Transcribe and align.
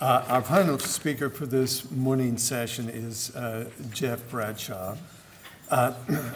Uh, 0.00 0.24
Our 0.28 0.42
final 0.42 0.78
speaker 0.80 1.30
for 1.30 1.46
this 1.46 1.88
morning 1.92 2.36
session 2.36 2.88
is 2.88 3.34
uh, 3.36 3.70
Jeff 3.92 4.28
Bradshaw. 4.28 4.96
Uh, 5.70 5.94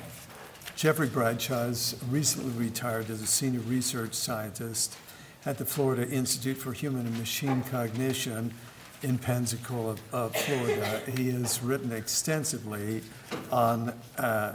Jeffrey 0.77 1.09
Bradshaw 1.09 1.65
is 1.65 1.97
recently 2.09 2.53
retired 2.53 3.11
as 3.11 3.21
a 3.21 3.27
senior 3.27 3.59
research 3.61 4.15
scientist 4.15 4.97
at 5.45 5.59
the 5.59 5.65
Florida 5.65 6.09
Institute 6.09 6.57
for 6.57 6.73
Human 6.73 7.05
and 7.05 7.19
Machine 7.19 7.63
Cognition 7.65 8.55
in 9.03 9.19
Pensacola, 9.19 9.97
uh, 10.13 10.29
Florida. 10.29 11.03
He 11.17 11.31
has 11.33 11.61
written 11.61 11.91
extensively 11.91 13.03
on 13.51 13.93
uh, 14.19 14.55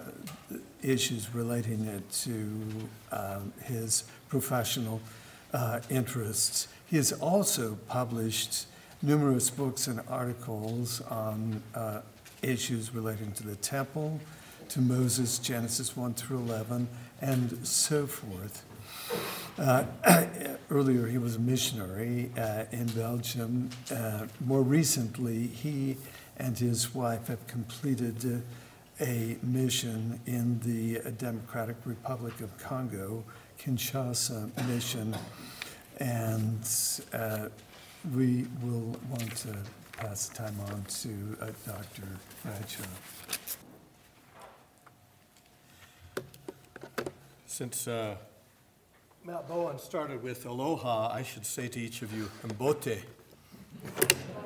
issues 0.82 1.36
relating 1.36 2.02
to 2.22 2.62
um, 3.12 3.52
his 3.64 4.06
professional 4.30 5.02
uh, 5.52 5.82
interests. 5.90 6.70
He 6.86 6.96
has 6.96 7.12
also 7.12 7.78
published 7.90 8.68
numerous 9.04 9.50
books 9.50 9.88
and 9.88 10.00
articles 10.08 11.02
on 11.02 11.62
uh, 11.76 12.00
issues 12.42 12.96
relating 12.96 13.34
to 13.34 13.46
the 13.46 13.58
temple, 13.58 14.20
to 14.70 14.80
Moses, 14.80 15.38
Genesis 15.40 15.96
1 15.96 16.14
through 16.14 16.40
11, 16.40 16.88
and 17.22 17.68
so 17.68 18.08
forth. 18.08 18.64
Uh, 19.60 19.84
earlier, 20.72 21.08
he 21.08 21.18
was 21.18 21.36
a 21.36 21.40
missionary 21.40 22.32
uh, 22.38 22.64
in 22.72 22.88
Belgium. 22.88 23.70
Uh, 23.94 24.26
more 24.46 24.62
recently, 24.62 25.48
he 25.48 25.98
and 26.38 26.58
his 26.58 26.96
wife 26.96 27.28
have 27.28 27.46
completed 27.46 28.42
a 29.02 29.38
mission 29.44 30.20
in 30.26 30.60
the 30.62 31.12
Democratic 31.12 31.76
Republic 31.84 32.40
of 32.40 32.58
Congo, 32.58 33.24
Kinshasa 33.60 34.50
mission. 34.68 35.14
And 36.00 36.66
uh, 37.14 37.50
we 38.12 38.46
will 38.62 38.98
want 39.10 39.36
to 39.38 39.56
pass 39.98 40.28
the 40.28 40.36
time 40.36 40.56
on 40.68 40.84
to 40.84 41.38
uh, 41.42 41.46
Dr. 41.66 42.04
Bradshaw. 42.44 42.84
Since 47.46 47.88
uh, 47.88 48.16
Matt 49.24 49.48
Bowen 49.48 49.80
started 49.80 50.22
with 50.22 50.46
aloha, 50.46 51.12
I 51.14 51.24
should 51.24 51.46
say 51.46 51.70
to 51.70 51.80
each 51.80 52.02
of 52.02 52.14
you, 52.14 52.30
mbote. 52.48 53.00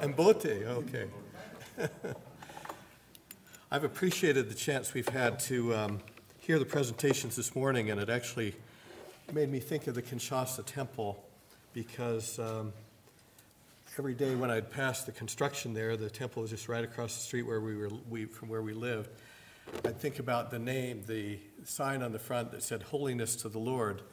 Mbote, 0.01 0.63
okay. 0.63 1.07
I've 3.71 3.83
appreciated 3.83 4.49
the 4.49 4.55
chance 4.55 4.93
we've 4.93 5.09
had 5.09 5.39
to 5.41 5.73
um, 5.73 5.99
hear 6.39 6.59
the 6.59 6.65
presentations 6.65 7.35
this 7.35 7.55
morning, 7.55 7.89
and 7.89 7.99
it 7.99 8.09
actually 8.09 8.55
made 9.33 9.49
me 9.49 9.59
think 9.59 9.87
of 9.87 9.95
the 9.95 10.01
Kinshasa 10.01 10.63
Temple 10.63 11.23
because 11.73 12.37
um, 12.39 12.71
every 13.97 14.13
day 14.13 14.35
when 14.35 14.51
I'd 14.51 14.69
pass 14.69 15.05
the 15.05 15.11
construction 15.11 15.73
there, 15.73 15.97
the 15.97 16.09
temple 16.09 16.43
was 16.43 16.51
just 16.51 16.69
right 16.69 16.83
across 16.83 17.15
the 17.15 17.23
street 17.23 17.41
where 17.41 17.59
we 17.59 17.75
were, 17.75 17.89
we, 18.07 18.25
from 18.25 18.47
where 18.47 18.61
we 18.61 18.73
lived. 18.73 19.09
I'd 19.83 19.99
think 19.99 20.19
about 20.19 20.51
the 20.51 20.59
name, 20.59 21.01
the 21.07 21.39
sign 21.63 22.03
on 22.03 22.11
the 22.11 22.19
front 22.19 22.51
that 22.51 22.61
said 22.61 22.83
Holiness 22.83 23.35
to 23.37 23.49
the 23.49 23.57
Lord, 23.57 24.03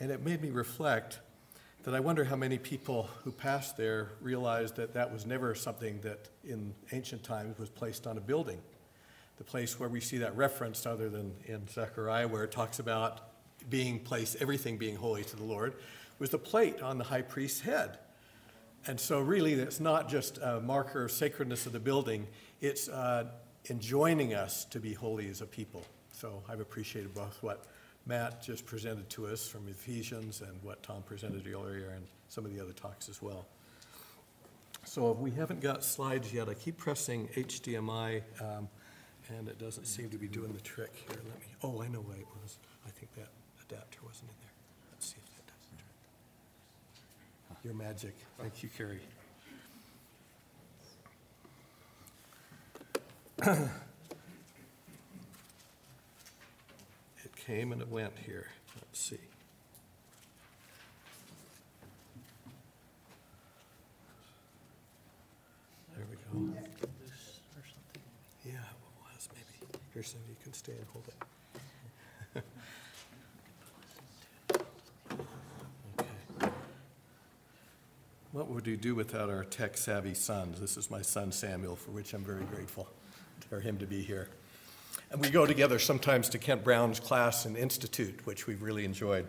and 0.00 0.10
it 0.10 0.24
made 0.24 0.40
me 0.40 0.48
reflect 0.48 1.20
that 1.82 1.94
I 1.94 2.00
wonder 2.00 2.24
how 2.24 2.36
many 2.36 2.56
people 2.56 3.10
who 3.24 3.30
passed 3.30 3.76
there 3.76 4.12
realized 4.22 4.76
that 4.76 4.94
that 4.94 5.12
was 5.12 5.26
never 5.26 5.54
something 5.54 6.00
that 6.00 6.30
in 6.42 6.74
ancient 6.92 7.22
times 7.22 7.58
was 7.58 7.68
placed 7.68 8.06
on 8.06 8.16
a 8.16 8.22
building. 8.22 8.62
The 9.36 9.44
place 9.44 9.78
where 9.78 9.90
we 9.90 10.00
see 10.00 10.16
that 10.18 10.34
referenced, 10.34 10.86
other 10.86 11.10
than 11.10 11.34
in 11.44 11.68
Zechariah, 11.68 12.26
where 12.26 12.44
it 12.44 12.52
talks 12.52 12.78
about 12.78 13.20
being 13.68 14.00
placed, 14.00 14.36
everything 14.40 14.78
being 14.78 14.96
holy 14.96 15.24
to 15.24 15.36
the 15.36 15.44
Lord, 15.44 15.74
was 16.18 16.30
the 16.30 16.38
plate 16.38 16.80
on 16.80 16.96
the 16.96 17.04
high 17.04 17.22
priest's 17.22 17.60
head. 17.60 17.98
And 18.88 19.00
so, 19.00 19.20
really, 19.20 19.54
it's 19.54 19.80
not 19.80 20.08
just 20.08 20.38
a 20.38 20.60
marker 20.60 21.04
of 21.04 21.10
sacredness 21.10 21.66
of 21.66 21.72
the 21.72 21.80
building, 21.80 22.26
it's 22.60 22.88
uh, 22.88 23.24
enjoining 23.68 24.32
us 24.32 24.64
to 24.66 24.78
be 24.78 24.92
holy 24.92 25.28
as 25.28 25.40
a 25.40 25.46
people. 25.46 25.84
So, 26.12 26.42
I've 26.48 26.60
appreciated 26.60 27.12
both 27.12 27.42
what 27.42 27.64
Matt 28.06 28.40
just 28.42 28.64
presented 28.64 29.10
to 29.10 29.26
us 29.26 29.48
from 29.48 29.66
Ephesians 29.68 30.40
and 30.40 30.62
what 30.62 30.84
Tom 30.84 31.02
presented 31.02 31.48
earlier 31.52 31.90
and 31.96 32.06
some 32.28 32.44
of 32.44 32.54
the 32.54 32.62
other 32.62 32.72
talks 32.72 33.08
as 33.08 33.20
well. 33.20 33.46
So, 34.84 35.10
we 35.12 35.32
haven't 35.32 35.60
got 35.60 35.82
slides 35.82 36.32
yet, 36.32 36.48
I 36.48 36.54
keep 36.54 36.76
pressing 36.76 37.26
HDMI, 37.34 38.22
um, 38.40 38.68
and 39.36 39.48
it 39.48 39.58
doesn't 39.58 39.86
seem 39.86 40.10
to 40.10 40.16
be 40.16 40.28
doing 40.28 40.52
the 40.52 40.60
trick 40.60 40.92
here. 40.94 41.18
Let 41.28 41.40
me, 41.40 41.46
oh, 41.64 41.82
I 41.82 41.88
know 41.88 42.02
what 42.02 42.18
it 42.18 42.26
was. 42.40 42.58
I 42.86 42.90
think 42.90 43.12
that 43.16 43.30
adapter 43.68 43.98
wasn't 44.04 44.30
in 44.30 44.36
there. 44.42 44.52
Let's 44.92 45.06
see 45.06 45.16
if 45.18 45.26
that 45.34 45.46
does 45.48 45.66
the 45.72 45.76
trick. 45.76 47.55
Your 47.66 47.74
magic. 47.74 48.14
Thank 48.38 48.62
you, 48.62 48.68
Carrie. 48.78 49.00
It 57.24 57.34
came 57.34 57.72
and 57.72 57.82
it 57.82 57.88
went 57.88 58.12
here. 58.24 58.46
Let's 58.76 59.00
see. 59.00 59.18
There 65.96 66.04
we 66.08 66.16
go. 66.16 66.54
Yeah, 68.44 68.52
it 68.52 68.58
was 69.02 69.28
maybe. 69.34 69.80
Here, 69.92 70.04
Cindy, 70.04 70.28
you 70.28 70.36
can 70.40 70.52
stay 70.52 70.74
and 70.74 70.86
hold 70.92 71.08
it. 71.08 71.25
What 78.36 78.50
would 78.50 78.66
we 78.66 78.76
do 78.76 78.94
without 78.94 79.30
our 79.30 79.44
tech 79.44 79.78
savvy 79.78 80.12
sons? 80.12 80.60
This 80.60 80.76
is 80.76 80.90
my 80.90 81.00
son 81.00 81.32
Samuel, 81.32 81.74
for 81.74 81.92
which 81.92 82.12
I'm 82.12 82.22
very 82.22 82.44
grateful 82.44 82.86
for 83.48 83.60
him 83.60 83.78
to 83.78 83.86
be 83.86 84.02
here. 84.02 84.28
And 85.10 85.22
we 85.22 85.30
go 85.30 85.46
together 85.46 85.78
sometimes 85.78 86.28
to 86.28 86.38
Kent 86.38 86.62
Brown's 86.62 87.00
class 87.00 87.46
and 87.46 87.56
institute, 87.56 88.26
which 88.26 88.46
we've 88.46 88.60
really 88.60 88.84
enjoyed. 88.84 89.26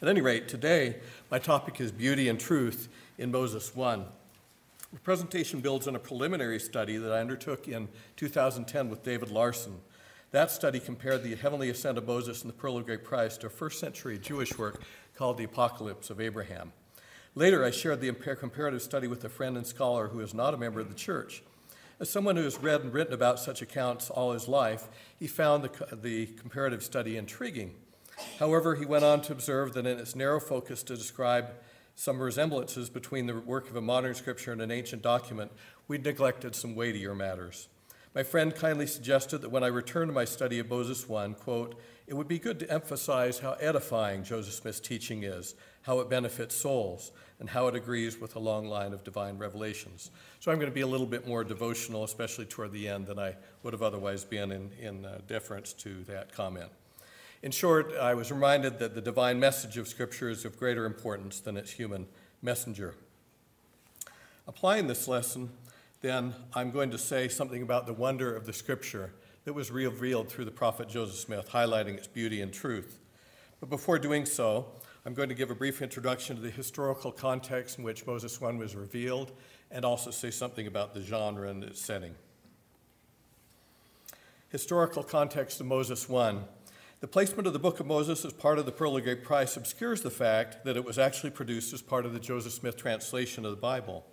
At 0.00 0.06
any 0.06 0.20
rate, 0.20 0.46
today 0.46 0.98
my 1.32 1.40
topic 1.40 1.80
is 1.80 1.90
beauty 1.90 2.28
and 2.28 2.38
truth 2.38 2.88
in 3.18 3.32
Moses 3.32 3.74
1. 3.74 4.04
The 4.92 5.00
presentation 5.00 5.58
builds 5.58 5.88
on 5.88 5.96
a 5.96 5.98
preliminary 5.98 6.60
study 6.60 6.98
that 6.98 7.10
I 7.10 7.18
undertook 7.18 7.66
in 7.66 7.88
2010 8.14 8.88
with 8.88 9.02
David 9.02 9.32
Larsen. 9.32 9.80
That 10.30 10.52
study 10.52 10.78
compared 10.78 11.24
the 11.24 11.34
heavenly 11.34 11.70
ascent 11.70 11.98
of 11.98 12.06
Moses 12.06 12.42
and 12.42 12.50
the 12.50 12.56
pearl 12.56 12.76
of 12.76 12.86
great 12.86 13.02
price 13.02 13.36
to 13.38 13.48
a 13.48 13.50
first 13.50 13.80
century 13.80 14.16
Jewish 14.16 14.56
work 14.56 14.80
called 15.16 15.38
the 15.38 15.44
Apocalypse 15.44 16.08
of 16.08 16.20
Abraham. 16.20 16.72
Later, 17.38 17.66
I 17.66 17.70
shared 17.70 18.00
the 18.00 18.10
comparative 18.10 18.80
study 18.80 19.06
with 19.06 19.22
a 19.22 19.28
friend 19.28 19.58
and 19.58 19.66
scholar 19.66 20.08
who 20.08 20.20
is 20.20 20.32
not 20.32 20.54
a 20.54 20.56
member 20.56 20.80
of 20.80 20.88
the 20.88 20.94
church. 20.94 21.42
As 22.00 22.08
someone 22.08 22.36
who 22.36 22.44
has 22.44 22.58
read 22.58 22.80
and 22.80 22.94
written 22.94 23.12
about 23.12 23.38
such 23.38 23.60
accounts 23.60 24.08
all 24.08 24.32
his 24.32 24.48
life, 24.48 24.88
he 25.18 25.26
found 25.26 25.62
the, 25.62 25.96
the 25.96 26.26
comparative 26.28 26.82
study 26.82 27.18
intriguing. 27.18 27.74
However, 28.38 28.74
he 28.74 28.86
went 28.86 29.04
on 29.04 29.20
to 29.20 29.32
observe 29.32 29.74
that 29.74 29.86
in 29.86 29.98
its 29.98 30.16
narrow 30.16 30.40
focus 30.40 30.82
to 30.84 30.96
describe 30.96 31.50
some 31.94 32.22
resemblances 32.22 32.88
between 32.88 33.26
the 33.26 33.38
work 33.38 33.68
of 33.68 33.76
a 33.76 33.82
modern 33.82 34.14
scripture 34.14 34.52
and 34.52 34.62
an 34.62 34.70
ancient 34.70 35.02
document, 35.02 35.52
we'd 35.88 36.06
neglected 36.06 36.54
some 36.54 36.74
weightier 36.74 37.14
matters. 37.14 37.68
My 38.14 38.22
friend 38.22 38.54
kindly 38.54 38.86
suggested 38.86 39.42
that 39.42 39.50
when 39.50 39.62
I 39.62 39.66
return 39.66 40.08
to 40.08 40.14
my 40.14 40.24
study 40.24 40.58
of 40.58 40.70
Moses 40.70 41.06
1, 41.06 41.34
quote, 41.34 41.78
it 42.06 42.14
would 42.14 42.28
be 42.28 42.38
good 42.38 42.58
to 42.60 42.70
emphasize 42.70 43.40
how 43.40 43.58
edifying 43.60 44.24
Joseph 44.24 44.54
Smith's 44.54 44.80
teaching 44.80 45.22
is, 45.22 45.54
how 45.82 46.00
it 46.00 46.08
benefits 46.08 46.54
souls, 46.54 47.12
and 47.38 47.50
how 47.50 47.68
it 47.68 47.74
agrees 47.74 48.18
with 48.18 48.36
a 48.36 48.38
long 48.38 48.66
line 48.68 48.92
of 48.92 49.04
divine 49.04 49.36
revelations. 49.36 50.10
So 50.40 50.50
I'm 50.50 50.58
going 50.58 50.70
to 50.70 50.74
be 50.74 50.80
a 50.80 50.86
little 50.86 51.06
bit 51.06 51.26
more 51.26 51.44
devotional, 51.44 52.04
especially 52.04 52.46
toward 52.46 52.72
the 52.72 52.88
end, 52.88 53.06
than 53.06 53.18
I 53.18 53.36
would 53.62 53.72
have 53.72 53.82
otherwise 53.82 54.24
been 54.24 54.50
in, 54.52 54.70
in 54.80 55.04
uh, 55.04 55.18
deference 55.28 55.72
to 55.74 56.02
that 56.04 56.32
comment. 56.32 56.70
In 57.42 57.52
short, 57.52 57.94
I 58.00 58.14
was 58.14 58.32
reminded 58.32 58.78
that 58.78 58.94
the 58.94 59.02
divine 59.02 59.38
message 59.38 59.76
of 59.76 59.86
Scripture 59.86 60.30
is 60.30 60.44
of 60.44 60.58
greater 60.58 60.86
importance 60.86 61.40
than 61.40 61.56
its 61.56 61.70
human 61.70 62.06
messenger. 62.40 62.94
Applying 64.48 64.86
this 64.86 65.06
lesson, 65.06 65.50
then, 66.00 66.34
I'm 66.54 66.70
going 66.70 66.90
to 66.90 66.98
say 66.98 67.28
something 67.28 67.62
about 67.62 67.86
the 67.86 67.92
wonder 67.92 68.34
of 68.34 68.46
the 68.46 68.52
Scripture 68.52 69.12
that 69.44 69.52
was 69.52 69.70
revealed 69.70 70.28
through 70.28 70.44
the 70.44 70.50
prophet 70.50 70.88
Joseph 70.88 71.16
Smith, 71.16 71.50
highlighting 71.50 71.96
its 71.96 72.06
beauty 72.06 72.40
and 72.40 72.52
truth. 72.52 72.98
But 73.60 73.70
before 73.70 73.98
doing 73.98 74.26
so, 74.26 74.66
I'm 75.06 75.14
going 75.14 75.28
to 75.28 75.36
give 75.36 75.52
a 75.52 75.54
brief 75.54 75.82
introduction 75.82 76.34
to 76.34 76.42
the 76.42 76.50
historical 76.50 77.12
context 77.12 77.78
in 77.78 77.84
which 77.84 78.04
Moses 78.08 78.40
1 78.40 78.58
was 78.58 78.74
revealed 78.74 79.30
and 79.70 79.84
also 79.84 80.10
say 80.10 80.32
something 80.32 80.66
about 80.66 80.94
the 80.94 81.00
genre 81.00 81.48
and 81.48 81.62
its 81.62 81.80
setting. 81.80 82.16
Historical 84.48 85.04
context 85.04 85.60
of 85.60 85.66
Moses 85.66 86.08
1. 86.08 86.42
The 86.98 87.06
placement 87.06 87.46
of 87.46 87.52
the 87.52 87.60
book 87.60 87.78
of 87.78 87.86
Moses 87.86 88.24
as 88.24 88.32
part 88.32 88.58
of 88.58 88.66
the 88.66 88.72
Pearl 88.72 88.96
of 88.96 89.04
Great 89.04 89.22
Price 89.22 89.56
obscures 89.56 90.02
the 90.02 90.10
fact 90.10 90.64
that 90.64 90.76
it 90.76 90.84
was 90.84 90.98
actually 90.98 91.30
produced 91.30 91.72
as 91.72 91.82
part 91.82 92.04
of 92.04 92.12
the 92.12 92.18
Joseph 92.18 92.54
Smith 92.54 92.76
translation 92.76 93.44
of 93.44 93.52
the 93.52 93.56
Bible. 93.58 94.04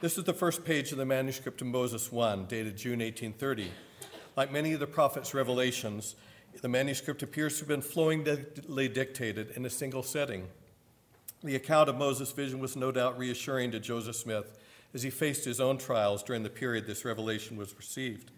This 0.00 0.18
is 0.18 0.24
the 0.24 0.34
first 0.34 0.64
page 0.64 0.90
of 0.90 0.98
the 0.98 1.06
manuscript 1.06 1.60
of 1.60 1.68
Moses 1.68 2.10
1, 2.10 2.46
dated 2.46 2.76
June 2.76 2.98
1830. 2.98 3.70
Like 4.36 4.50
many 4.50 4.72
of 4.72 4.80
the 4.80 4.88
prophet's 4.88 5.32
revelations, 5.32 6.16
the 6.62 6.68
manuscript 6.68 7.22
appears 7.22 7.54
to 7.54 7.60
have 7.60 7.68
been 7.68 7.82
flowingly 7.82 8.88
dictated 8.88 9.50
in 9.52 9.66
a 9.66 9.70
single 9.70 10.02
setting. 10.02 10.48
The 11.42 11.56
account 11.56 11.88
of 11.88 11.96
Moses' 11.96 12.32
vision 12.32 12.58
was 12.58 12.76
no 12.76 12.90
doubt 12.90 13.18
reassuring 13.18 13.70
to 13.72 13.80
Joseph 13.80 14.16
Smith 14.16 14.58
as 14.94 15.02
he 15.02 15.10
faced 15.10 15.44
his 15.44 15.60
own 15.60 15.76
trials 15.76 16.22
during 16.22 16.42
the 16.42 16.50
period 16.50 16.86
this 16.86 17.04
revelation 17.04 17.56
was 17.56 17.76
received. 17.76 18.30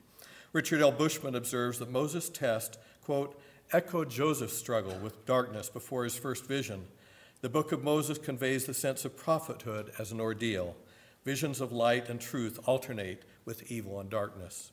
Richard 0.53 0.81
L. 0.81 0.91
Bushman 0.91 1.35
observes 1.35 1.79
that 1.79 1.91
Moses' 1.91 2.31
test, 2.31 2.79
quote, 3.03 3.39
echoed 3.73 4.11
Joseph's 4.11 4.57
struggle 4.57 4.97
with 4.99 5.27
darkness 5.27 5.69
before 5.69 6.05
his 6.05 6.17
first 6.17 6.47
vision. 6.47 6.87
The 7.43 7.49
book 7.49 7.73
of 7.73 7.85
Moses 7.85 8.19
conveys 8.19 8.65
the 8.65 8.75
sense 8.75 9.05
of 9.05 9.17
prophethood 9.17 9.93
as 9.99 10.13
an 10.13 10.21
ordeal. 10.21 10.77
Visions 11.25 11.61
of 11.61 11.73
light 11.73 12.09
and 12.09 12.21
truth 12.21 12.59
alternate 12.67 13.25
with 13.45 13.71
evil 13.71 14.01
and 14.01 14.09
darkness. 14.09 14.73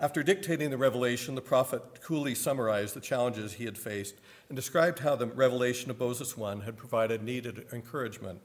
After 0.00 0.24
dictating 0.24 0.70
the 0.70 0.76
revelation, 0.76 1.36
the 1.36 1.40
prophet 1.40 2.00
coolly 2.02 2.34
summarized 2.34 2.94
the 2.94 3.00
challenges 3.00 3.54
he 3.54 3.64
had 3.64 3.78
faced 3.78 4.16
and 4.48 4.56
described 4.56 4.98
how 4.98 5.14
the 5.14 5.26
revelation 5.26 5.90
of 5.90 6.00
Moses 6.00 6.36
1 6.36 6.62
had 6.62 6.76
provided 6.76 7.22
needed 7.22 7.66
encouragement. 7.72 8.40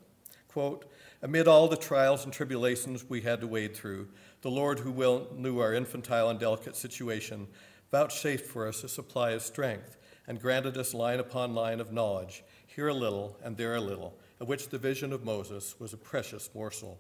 Quote, 0.48 0.86
Amid 1.24 1.48
all 1.48 1.68
the 1.68 1.76
trials 1.76 2.24
and 2.24 2.32
tribulations 2.32 3.10
we 3.10 3.22
had 3.22 3.42
to 3.42 3.48
wade 3.48 3.76
through, 3.76 4.10
the 4.42 4.52
Lord, 4.52 4.80
who 4.80 4.92
well 4.92 5.28
knew 5.36 5.60
our 5.60 5.74
infantile 5.74 6.30
and 6.30 6.40
delicate 6.40 6.76
situation, 6.76 7.48
vouchsafed 7.92 8.46
for 8.46 8.68
us 8.68 8.84
a 8.84 8.90
supply 8.90 9.32
of 9.32 9.42
strength 9.42 9.98
and 10.28 10.40
granted 10.40 10.78
us 10.78 10.94
line 10.94 11.20
upon 11.20 11.56
line 11.56 11.80
of 11.80 11.92
knowledge, 11.92 12.44
here 12.68 12.88
a 12.88 12.94
little 12.94 13.36
and 13.44 13.58
there 13.58 13.76
a 13.76 13.82
little, 13.82 14.16
of 14.40 14.48
which 14.48 14.70
the 14.70 14.78
vision 14.78 15.12
of 15.12 15.26
Moses 15.26 15.76
was 15.80 15.94
a 15.94 15.98
precious 15.98 16.50
morsel. 16.54 17.00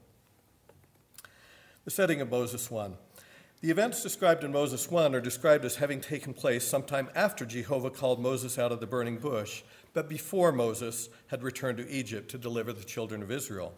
The 1.86 1.92
setting 1.92 2.19
of 2.22 2.30
Moses 2.30 2.69
1. 2.69 2.96
The 3.62 3.72
events 3.72 4.02
described 4.02 4.46
in 4.46 4.54
Moses 4.54 4.90
1 4.90 5.14
are 5.14 5.20
described 5.20 5.66
as 5.66 5.76
having 5.76 6.00
taken 6.00 6.34
place 6.34 6.66
sometime 6.66 7.10
after 7.14 7.46
Jehovah 7.46 7.90
called 7.90 8.22
Moses 8.22 8.58
out 8.58 8.72
of 8.72 8.80
the 8.80 8.88
burning 8.88 9.18
bush, 9.18 9.64
but 9.92 10.08
before 10.08 10.54
Moses 10.54 11.10
had 11.28 11.44
returned 11.44 11.78
to 11.80 11.90
Egypt 11.90 12.32
to 12.32 12.38
deliver 12.38 12.72
the 12.72 12.86
children 12.86 13.22
of 13.22 13.32
Israel. 13.32 13.74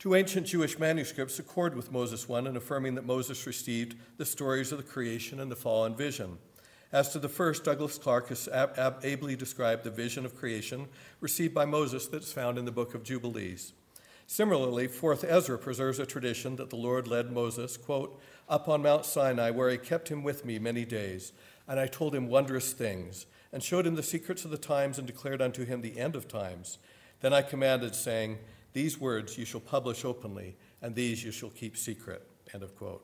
Two 0.00 0.16
ancient 0.16 0.48
Jewish 0.48 0.80
manuscripts 0.80 1.38
accord 1.38 1.76
with 1.76 1.92
Moses 1.92 2.28
1 2.28 2.48
in 2.48 2.56
affirming 2.56 2.96
that 2.96 3.06
Moses 3.06 3.46
received 3.46 3.94
the 4.16 4.26
stories 4.26 4.72
of 4.72 4.78
the 4.78 4.84
creation 4.84 5.38
and 5.38 5.52
the 5.52 5.56
fall 5.56 5.84
and 5.84 5.96
vision. 5.96 6.38
As 6.90 7.10
to 7.10 7.20
the 7.20 7.28
first, 7.28 7.62
Douglas 7.62 7.98
Clark 7.98 8.30
has 8.30 8.48
ab- 8.48 8.76
ab- 8.76 9.04
ably 9.04 9.36
described 9.36 9.84
the 9.84 9.90
vision 9.90 10.26
of 10.26 10.36
creation 10.36 10.88
received 11.20 11.54
by 11.54 11.64
Moses 11.64 12.08
that's 12.08 12.32
found 12.32 12.58
in 12.58 12.64
the 12.64 12.72
book 12.72 12.92
of 12.92 13.04
Jubilees. 13.04 13.72
Similarly, 14.26 14.88
fourth 14.88 15.22
Ezra 15.22 15.56
preserves 15.56 16.00
a 16.00 16.06
tradition 16.06 16.56
that 16.56 16.70
the 16.70 16.76
Lord 16.76 17.06
led 17.06 17.30
Moses, 17.30 17.76
quote, 17.76 18.20
up 18.48 18.68
on 18.68 18.82
Mount 18.82 19.04
Sinai, 19.04 19.50
where 19.50 19.70
I 19.70 19.76
kept 19.76 20.08
him 20.08 20.22
with 20.22 20.44
me 20.44 20.58
many 20.58 20.84
days. 20.84 21.32
And 21.68 21.80
I 21.80 21.86
told 21.86 22.14
him 22.14 22.28
wondrous 22.28 22.72
things, 22.72 23.26
and 23.52 23.62
showed 23.62 23.86
him 23.86 23.96
the 23.96 24.02
secrets 24.02 24.44
of 24.44 24.50
the 24.50 24.58
times, 24.58 24.98
and 24.98 25.06
declared 25.06 25.42
unto 25.42 25.64
him 25.64 25.80
the 25.80 25.98
end 25.98 26.14
of 26.14 26.28
times. 26.28 26.78
Then 27.20 27.32
I 27.32 27.42
commanded, 27.42 27.94
saying, 27.94 28.38
These 28.72 29.00
words 29.00 29.36
you 29.36 29.44
shall 29.44 29.60
publish 29.60 30.04
openly, 30.04 30.56
and 30.80 30.94
these 30.94 31.24
you 31.24 31.32
shall 31.32 31.50
keep 31.50 31.76
secret. 31.76 32.28
End 32.54 32.62
of 32.62 32.76
quote. 32.76 33.02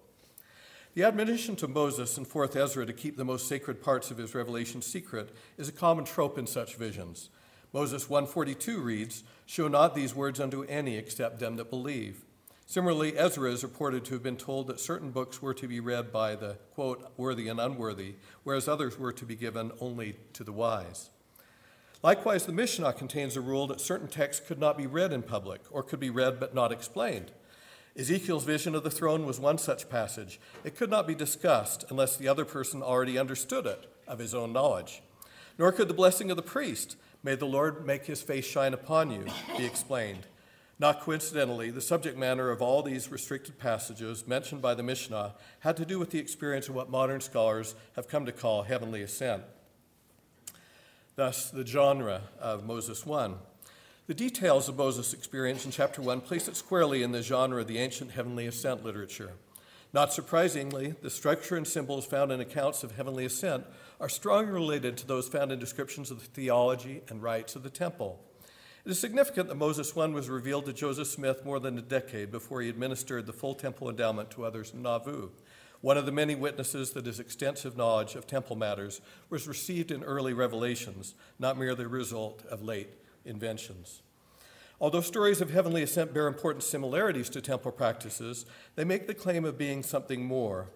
The 0.94 1.04
admonition 1.04 1.56
to 1.56 1.68
Moses 1.68 2.18
in 2.18 2.26
4th 2.26 2.54
Ezra 2.54 2.84
to 2.84 2.92
keep 2.92 3.16
the 3.16 3.24
most 3.24 3.48
sacred 3.48 3.82
parts 3.82 4.10
of 4.10 4.18
his 4.18 4.34
revelation 4.34 4.82
secret 4.82 5.34
is 5.56 5.68
a 5.68 5.72
common 5.72 6.04
trope 6.04 6.36
in 6.36 6.46
such 6.46 6.76
visions. 6.76 7.30
Moses 7.72 8.10
142 8.10 8.78
reads, 8.78 9.24
Show 9.46 9.68
not 9.68 9.94
these 9.94 10.14
words 10.14 10.38
unto 10.38 10.64
any 10.64 10.96
except 10.96 11.38
them 11.38 11.56
that 11.56 11.70
believe. 11.70 12.26
Similarly, 12.72 13.18
Ezra 13.18 13.52
is 13.52 13.62
reported 13.62 14.02
to 14.06 14.14
have 14.14 14.22
been 14.22 14.38
told 14.38 14.66
that 14.68 14.80
certain 14.80 15.10
books 15.10 15.42
were 15.42 15.52
to 15.52 15.68
be 15.68 15.78
read 15.78 16.10
by 16.10 16.34
the, 16.34 16.56
quote, 16.74 17.06
worthy 17.18 17.46
and 17.48 17.60
unworthy, 17.60 18.14
whereas 18.44 18.66
others 18.66 18.98
were 18.98 19.12
to 19.12 19.26
be 19.26 19.36
given 19.36 19.72
only 19.78 20.16
to 20.32 20.42
the 20.42 20.52
wise. 20.52 21.10
Likewise, 22.02 22.46
the 22.46 22.52
Mishnah 22.54 22.94
contains 22.94 23.36
a 23.36 23.42
rule 23.42 23.66
that 23.66 23.82
certain 23.82 24.08
texts 24.08 24.48
could 24.48 24.58
not 24.58 24.78
be 24.78 24.86
read 24.86 25.12
in 25.12 25.20
public 25.20 25.60
or 25.70 25.82
could 25.82 26.00
be 26.00 26.08
read 26.08 26.40
but 26.40 26.54
not 26.54 26.72
explained. 26.72 27.32
Ezekiel's 27.94 28.44
vision 28.44 28.74
of 28.74 28.84
the 28.84 28.90
throne 28.90 29.26
was 29.26 29.38
one 29.38 29.58
such 29.58 29.90
passage. 29.90 30.40
It 30.64 30.74
could 30.74 30.88
not 30.88 31.06
be 31.06 31.14
discussed 31.14 31.84
unless 31.90 32.16
the 32.16 32.28
other 32.28 32.46
person 32.46 32.82
already 32.82 33.18
understood 33.18 33.66
it 33.66 33.86
of 34.08 34.18
his 34.18 34.34
own 34.34 34.50
knowledge. 34.50 35.02
Nor 35.58 35.72
could 35.72 35.88
the 35.88 35.92
blessing 35.92 36.30
of 36.30 36.38
the 36.38 36.42
priest, 36.42 36.96
may 37.22 37.34
the 37.34 37.44
Lord 37.44 37.84
make 37.84 38.06
his 38.06 38.22
face 38.22 38.46
shine 38.46 38.72
upon 38.72 39.10
you, 39.10 39.26
be 39.58 39.66
explained. 39.66 40.26
Not 40.82 40.98
coincidentally, 40.98 41.70
the 41.70 41.80
subject 41.80 42.18
matter 42.18 42.50
of 42.50 42.60
all 42.60 42.82
these 42.82 43.08
restricted 43.08 43.56
passages 43.56 44.26
mentioned 44.26 44.60
by 44.60 44.74
the 44.74 44.82
Mishnah 44.82 45.36
had 45.60 45.76
to 45.76 45.86
do 45.86 45.96
with 46.00 46.10
the 46.10 46.18
experience 46.18 46.68
of 46.68 46.74
what 46.74 46.90
modern 46.90 47.20
scholars 47.20 47.76
have 47.94 48.08
come 48.08 48.26
to 48.26 48.32
call 48.32 48.64
heavenly 48.64 49.00
ascent. 49.00 49.44
Thus, 51.14 51.50
the 51.50 51.64
genre 51.64 52.22
of 52.40 52.66
Moses 52.66 53.06
1. 53.06 53.36
The 54.08 54.14
details 54.14 54.68
of 54.68 54.76
Moses' 54.76 55.14
experience 55.14 55.64
in 55.64 55.70
chapter 55.70 56.02
1 56.02 56.20
place 56.22 56.48
it 56.48 56.56
squarely 56.56 57.04
in 57.04 57.12
the 57.12 57.22
genre 57.22 57.60
of 57.60 57.68
the 57.68 57.78
ancient 57.78 58.10
heavenly 58.10 58.48
ascent 58.48 58.82
literature. 58.82 59.34
Not 59.92 60.12
surprisingly, 60.12 60.96
the 61.00 61.10
structure 61.10 61.56
and 61.56 61.64
symbols 61.64 62.06
found 62.06 62.32
in 62.32 62.40
accounts 62.40 62.82
of 62.82 62.96
heavenly 62.96 63.24
ascent 63.24 63.66
are 64.00 64.08
strongly 64.08 64.50
related 64.50 64.96
to 64.96 65.06
those 65.06 65.28
found 65.28 65.52
in 65.52 65.60
descriptions 65.60 66.10
of 66.10 66.18
the 66.18 66.26
theology 66.26 67.02
and 67.08 67.22
rites 67.22 67.54
of 67.54 67.62
the 67.62 67.70
temple. 67.70 68.18
It 68.84 68.90
is 68.90 68.98
significant 68.98 69.48
that 69.48 69.54
Moses 69.54 69.94
1 69.94 70.12
was 70.12 70.28
revealed 70.28 70.66
to 70.66 70.72
Joseph 70.72 71.06
Smith 71.06 71.44
more 71.44 71.60
than 71.60 71.78
a 71.78 71.82
decade 71.82 72.32
before 72.32 72.62
he 72.62 72.68
administered 72.68 73.26
the 73.26 73.32
full 73.32 73.54
temple 73.54 73.88
endowment 73.88 74.32
to 74.32 74.44
others 74.44 74.72
in 74.74 74.82
Nauvoo. 74.82 75.28
One 75.82 75.96
of 75.96 76.04
the 76.04 76.10
many 76.10 76.34
witnesses 76.34 76.90
that 76.90 77.06
his 77.06 77.20
extensive 77.20 77.76
knowledge 77.76 78.16
of 78.16 78.26
temple 78.26 78.56
matters 78.56 79.00
was 79.30 79.46
received 79.46 79.92
in 79.92 80.02
early 80.02 80.32
revelations, 80.32 81.14
not 81.38 81.56
merely 81.56 81.76
the 81.76 81.88
result 81.88 82.44
of 82.50 82.64
late 82.64 82.88
inventions. 83.24 84.02
Although 84.80 85.00
stories 85.00 85.40
of 85.40 85.50
heavenly 85.50 85.84
ascent 85.84 86.12
bear 86.12 86.26
important 86.26 86.64
similarities 86.64 87.28
to 87.30 87.40
temple 87.40 87.70
practices, 87.70 88.46
they 88.74 88.82
make 88.82 89.06
the 89.06 89.14
claim 89.14 89.44
of 89.44 89.56
being 89.56 89.84
something 89.84 90.24
more, 90.24 90.70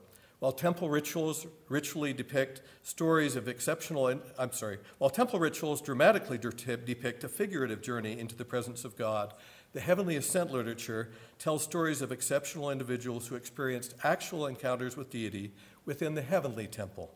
while 0.47 0.53
temple 0.53 0.89
rituals 0.89 1.45
ritually 1.69 2.13
depict 2.13 2.63
stories 2.85 3.35
of 3.35 3.49
exceptional, 3.49 4.07
I'm 4.39 4.53
sorry, 4.53 4.79
while 4.99 5.11
temple 5.11 5.41
rituals 5.41 5.83
dramatically 5.83 6.39
depict 6.39 7.25
a 7.25 7.29
figurative 7.29 7.83
journey 7.83 8.17
into 8.17 8.37
the 8.37 8.45
presence 8.45 8.85
of 8.85 8.97
God, 8.97 9.35
the 9.73 9.81
heavenly 9.81 10.15
ascent 10.15 10.53
literature 10.53 11.11
tells 11.41 11.65
stories 11.65 12.01
of 12.01 12.13
exceptional 12.13 12.71
individuals 12.71 13.27
who 13.27 13.35
experienced 13.35 13.97
actual 14.05 14.47
encounters 14.47 14.97
with 14.97 15.11
deity 15.11 15.51
within 15.85 16.15
the 16.15 16.23
heavenly 16.23 16.69
temple, 16.69 17.11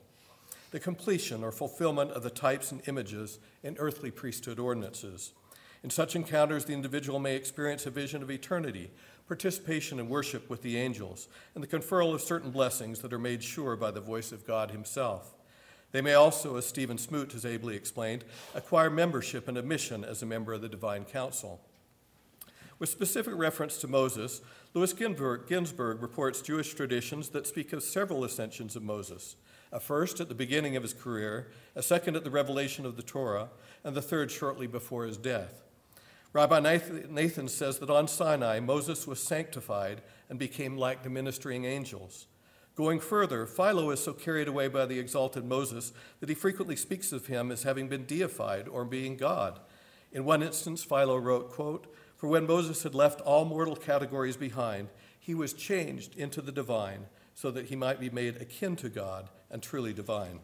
the 0.73 0.81
completion 0.81 1.45
or 1.45 1.53
fulfillment 1.53 2.11
of 2.11 2.25
the 2.25 2.31
types 2.31 2.73
and 2.73 2.83
images 2.89 3.39
in 3.63 3.77
earthly 3.79 4.11
priesthood 4.11 4.59
ordinances. 4.59 5.35
In 5.85 5.91
such 5.91 6.17
encounters, 6.17 6.65
the 6.65 6.75
individual 6.75 7.21
may 7.21 7.37
experience 7.37 7.87
a 7.87 7.91
vision 7.91 8.25
of 8.25 8.31
eternity, 8.33 8.91
participation 9.31 10.01
in 10.01 10.09
worship 10.09 10.51
with 10.51 10.61
the 10.63 10.77
angels, 10.77 11.29
and 11.55 11.63
the 11.63 11.69
conferral 11.69 12.13
of 12.13 12.21
certain 12.21 12.51
blessings 12.51 12.99
that 12.99 13.13
are 13.13 13.19
made 13.19 13.45
sure 13.45 13.77
by 13.77 13.93
the 13.93 14.01
voice 14.01 14.33
of 14.33 14.45
God 14.45 14.73
Himself. 14.73 15.37
They 15.93 16.01
may 16.01 16.15
also, 16.15 16.57
as 16.57 16.67
Stephen 16.67 16.99
Smoot 16.99 17.31
has 17.31 17.47
ably 17.47 17.77
explained, 17.77 18.25
acquire 18.57 18.91
membership 18.91 19.47
and 19.47 19.57
admission 19.57 20.05
as 20.05 20.21
a 20.21 20.27
member 20.27 20.53
of 20.53 20.63
the 20.63 20.69
Divine 20.69 21.05
Council. 21.05 21.61
With 22.81 22.89
specific 22.89 23.35
reference 23.37 23.77
to 23.79 23.87
Moses, 23.87 24.41
Louis 24.75 24.93
Ginzberg 24.93 26.03
reports 26.03 26.43
Jewish 26.43 26.75
traditions 26.75 27.29
that 27.29 27.47
speak 27.47 27.73
of 27.73 27.85
several 27.85 28.25
ascensions 28.25 28.75
of 28.75 28.83
Moses 28.83 29.37
a 29.73 29.79
first 29.79 30.19
at 30.19 30.29
the 30.29 30.35
beginning 30.35 30.75
of 30.75 30.83
his 30.83 30.93
career, 30.93 31.53
a 31.77 31.83
second 31.85 32.17
at 32.17 32.25
the 32.25 32.31
revelation 32.31 32.85
of 32.85 32.97
the 32.97 33.05
Torah, 33.05 33.51
and 33.85 33.95
the 33.95 34.03
third 34.03 34.29
shortly 34.29 34.67
before 34.67 35.05
his 35.05 35.17
death. 35.17 35.63
Rabbi 36.33 36.61
Nathan 36.61 37.49
says 37.49 37.81
that 37.81 37.91
on 37.91 38.07
Sinai, 38.07 38.61
Moses 38.61 39.07
was 39.07 39.21
sanctified 39.21 40.01
and 40.29 40.39
became 40.39 40.77
like 40.77 41.03
the 41.03 41.11
ministering 41.11 41.65
angels. 41.65 42.29
Going 42.77 43.01
further, 43.01 43.47
Philo 43.47 43.91
is 43.91 44.03
so 44.03 44.13
carried 44.13 44.47
away 44.47 44.69
by 44.69 44.87
the 44.87 44.99
exalted 44.99 45.45
Moses 45.45 45.93
that 46.21 46.29
he 46.29 46.35
frequently 46.37 46.77
speaks 46.77 47.11
of 47.11 47.27
him 47.27 47.51
as 47.51 47.65
having 47.65 47.89
been 47.89 48.07
deified 48.07 48.69
or 48.69 48.85
being 48.85 49.17
God. 49.17 49.59
In 50.13 50.25
one 50.25 50.43
instance, 50.43 50.85
Philo 50.85 51.17
wrote, 51.17 51.51
quote, 51.51 51.93
For 52.17 52.29
when 52.29 52.47
Moses 52.47 52.85
had 52.85 52.95
left 52.95 53.21
all 53.23 53.45
mortal 53.45 53.77
categories 53.77 54.37
behind, 54.37 54.89
he 55.19 55.35
was 55.35 55.53
changed 55.53 56.17
into 56.17 56.41
the 56.41 56.53
divine, 56.53 57.07
so 57.35 57.51
that 57.51 57.67
he 57.67 57.77
might 57.77 57.99
be 57.99 58.11
made 58.11 58.37
akin 58.37 58.77
to 58.77 58.89
God 58.89 59.29
and 59.51 59.63
truly 59.63 59.93
divine. 59.93 60.41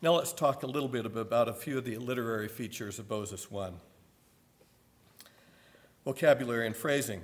Now 0.00 0.14
let's 0.14 0.32
talk 0.32 0.62
a 0.62 0.66
little 0.66 0.88
bit 0.88 1.04
about 1.04 1.48
a 1.48 1.52
few 1.52 1.78
of 1.78 1.84
the 1.84 1.98
literary 1.98 2.48
features 2.48 2.98
of 2.98 3.10
Moses 3.10 3.50
1 3.50 3.74
vocabulary 6.08 6.66
and 6.66 6.74
phrasing. 6.74 7.20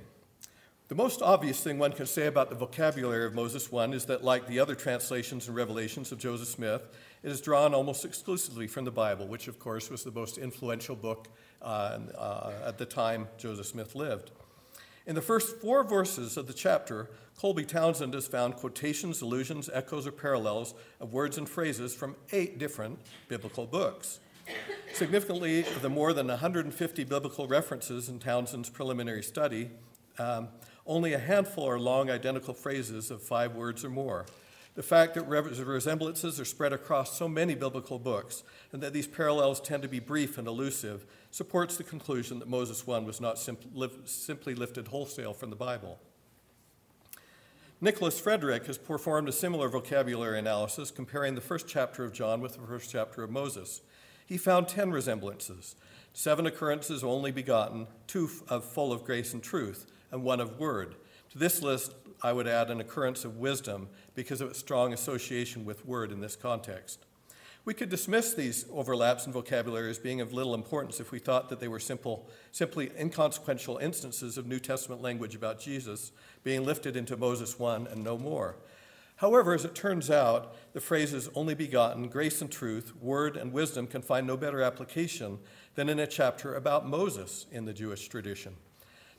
The 0.89 0.93
most 0.93 1.23
obvious 1.23 1.59
thing 1.59 1.79
one 1.79 1.91
can 1.91 2.05
say 2.05 2.27
about 2.27 2.51
the 2.51 2.55
vocabulary 2.55 3.25
of 3.25 3.33
Moses 3.33 3.71
1 3.71 3.95
is 3.95 4.05
that, 4.05 4.23
like 4.23 4.45
the 4.45 4.59
other 4.59 4.75
translations 4.75 5.47
and 5.47 5.55
revelations 5.55 6.11
of 6.11 6.19
Joseph 6.19 6.49
Smith, 6.49 6.83
it 7.23 7.31
is 7.31 7.41
drawn 7.41 7.73
almost 7.73 8.05
exclusively 8.05 8.67
from 8.67 8.85
the 8.85 8.91
Bible, 8.91 9.25
which, 9.25 9.47
of 9.47 9.57
course, 9.57 9.89
was 9.89 10.03
the 10.03 10.11
most 10.11 10.37
influential 10.37 10.95
book 10.95 11.29
uh, 11.63 11.97
uh, 12.15 12.51
at 12.63 12.77
the 12.77 12.85
time 12.85 13.27
Joseph 13.39 13.65
Smith 13.65 13.95
lived. 13.95 14.29
In 15.07 15.15
the 15.15 15.21
first 15.21 15.59
four 15.59 15.83
verses 15.83 16.37
of 16.37 16.45
the 16.45 16.53
chapter, 16.53 17.09
Colby 17.39 17.65
Townsend 17.65 18.13
has 18.13 18.27
found 18.27 18.55
quotations, 18.55 19.19
allusions, 19.23 19.67
echoes, 19.73 20.05
or 20.05 20.11
parallels 20.11 20.75
of 20.99 21.11
words 21.11 21.39
and 21.39 21.49
phrases 21.49 21.95
from 21.95 22.15
eight 22.31 22.59
different 22.59 22.99
biblical 23.29 23.65
books. 23.65 24.19
Significantly, 24.93 25.61
of 25.61 25.81
the 25.81 25.89
more 25.89 26.13
than 26.13 26.27
150 26.27 27.03
biblical 27.03 27.47
references 27.47 28.07
in 28.07 28.19
Townsend's 28.19 28.69
preliminary 28.69 29.23
study, 29.23 29.71
um, 30.17 30.47
only 30.85 31.13
a 31.13 31.19
handful 31.19 31.67
are 31.67 31.79
long 31.79 32.09
identical 32.09 32.53
phrases 32.53 33.11
of 33.11 33.21
five 33.21 33.55
words 33.55 33.83
or 33.83 33.89
more. 33.89 34.25
The 34.75 34.83
fact 34.83 35.13
that 35.15 35.23
resemblances 35.23 36.39
are 36.39 36.45
spread 36.45 36.73
across 36.73 37.17
so 37.17 37.29
many 37.29 37.55
biblical 37.55 37.97
books 37.97 38.43
and 38.73 38.83
that 38.83 38.91
these 38.91 39.07
parallels 39.07 39.61
tend 39.61 39.83
to 39.83 39.89
be 39.89 39.99
brief 39.99 40.37
and 40.37 40.47
elusive 40.47 41.05
supports 41.31 41.77
the 41.77 41.83
conclusion 41.83 42.39
that 42.39 42.49
Moses 42.49 42.85
1 42.85 43.05
was 43.05 43.21
not 43.21 43.39
simply 43.39 44.53
lifted 44.53 44.89
wholesale 44.89 45.33
from 45.33 45.49
the 45.49 45.55
Bible. 45.55 45.99
Nicholas 47.79 48.19
Frederick 48.19 48.65
has 48.67 48.77
performed 48.77 49.29
a 49.29 49.33
similar 49.33 49.69
vocabulary 49.69 50.39
analysis 50.39 50.91
comparing 50.91 51.35
the 51.35 51.41
first 51.41 51.67
chapter 51.67 52.03
of 52.03 52.11
John 52.13 52.41
with 52.41 52.53
the 52.53 52.67
first 52.67 52.91
chapter 52.91 53.23
of 53.23 53.29
Moses. 53.29 53.81
He 54.25 54.37
found 54.37 54.67
10 54.67 54.91
resemblances, 54.91 55.75
seven 56.13 56.45
occurrences 56.45 57.03
only 57.03 57.31
begotten, 57.31 57.87
two 58.07 58.29
of 58.49 58.65
full 58.65 58.91
of 58.91 59.03
grace 59.03 59.33
and 59.33 59.43
truth, 59.43 59.85
and 60.11 60.23
one 60.23 60.39
of 60.39 60.59
word. 60.59 60.95
To 61.31 61.37
this 61.37 61.61
list, 61.61 61.93
I 62.23 62.33
would 62.33 62.47
add 62.47 62.71
an 62.71 62.79
occurrence 62.79 63.25
of 63.25 63.37
wisdom 63.37 63.89
because 64.15 64.41
of 64.41 64.49
its 64.49 64.59
strong 64.59 64.93
association 64.93 65.65
with 65.65 65.85
word 65.85 66.11
in 66.11 66.21
this 66.21 66.35
context. 66.35 67.05
We 67.65 67.73
could 67.73 67.89
dismiss 67.89 68.33
these 68.33 68.65
overlaps 68.71 69.25
in 69.25 69.33
vocabulary 69.33 69.89
as 69.89 69.97
being 69.97 70.21
of 70.21 70.31
little 70.31 70.53
importance 70.53 70.99
if 70.99 71.11
we 71.11 71.17
thought 71.17 71.49
that 71.49 71.59
they 71.59 71.67
were 71.67 71.79
simple, 71.79 72.29
simply 72.51 72.91
inconsequential 72.97 73.77
instances 73.77 74.37
of 74.37 74.45
New 74.45 74.59
Testament 74.59 75.01
language 75.01 75.33
about 75.33 75.59
Jesus 75.59 76.11
being 76.43 76.63
lifted 76.63 76.95
into 76.95 77.17
Moses 77.17 77.57
1 77.57 77.87
and 77.87 78.03
no 78.03 78.19
more. 78.19 78.55
However, 79.17 79.53
as 79.53 79.63
it 79.63 79.75
turns 79.75 80.11
out, 80.11 80.53
the 80.73 80.81
phrases 80.81 81.29
only 81.35 81.55
begotten, 81.55 82.09
grace 82.09 82.41
and 82.41 82.51
truth, 82.51 82.93
word 82.97 83.37
and 83.37 83.53
wisdom 83.53 83.87
can 83.87 84.01
find 84.01 84.27
no 84.27 84.35
better 84.35 84.61
application 84.61 85.39
than 85.75 85.87
in 85.87 85.99
a 85.99 86.07
chapter 86.07 86.55
about 86.55 86.87
Moses 86.87 87.45
in 87.51 87.65
the 87.65 87.73
Jewish 87.73 88.09
tradition. 88.09 88.55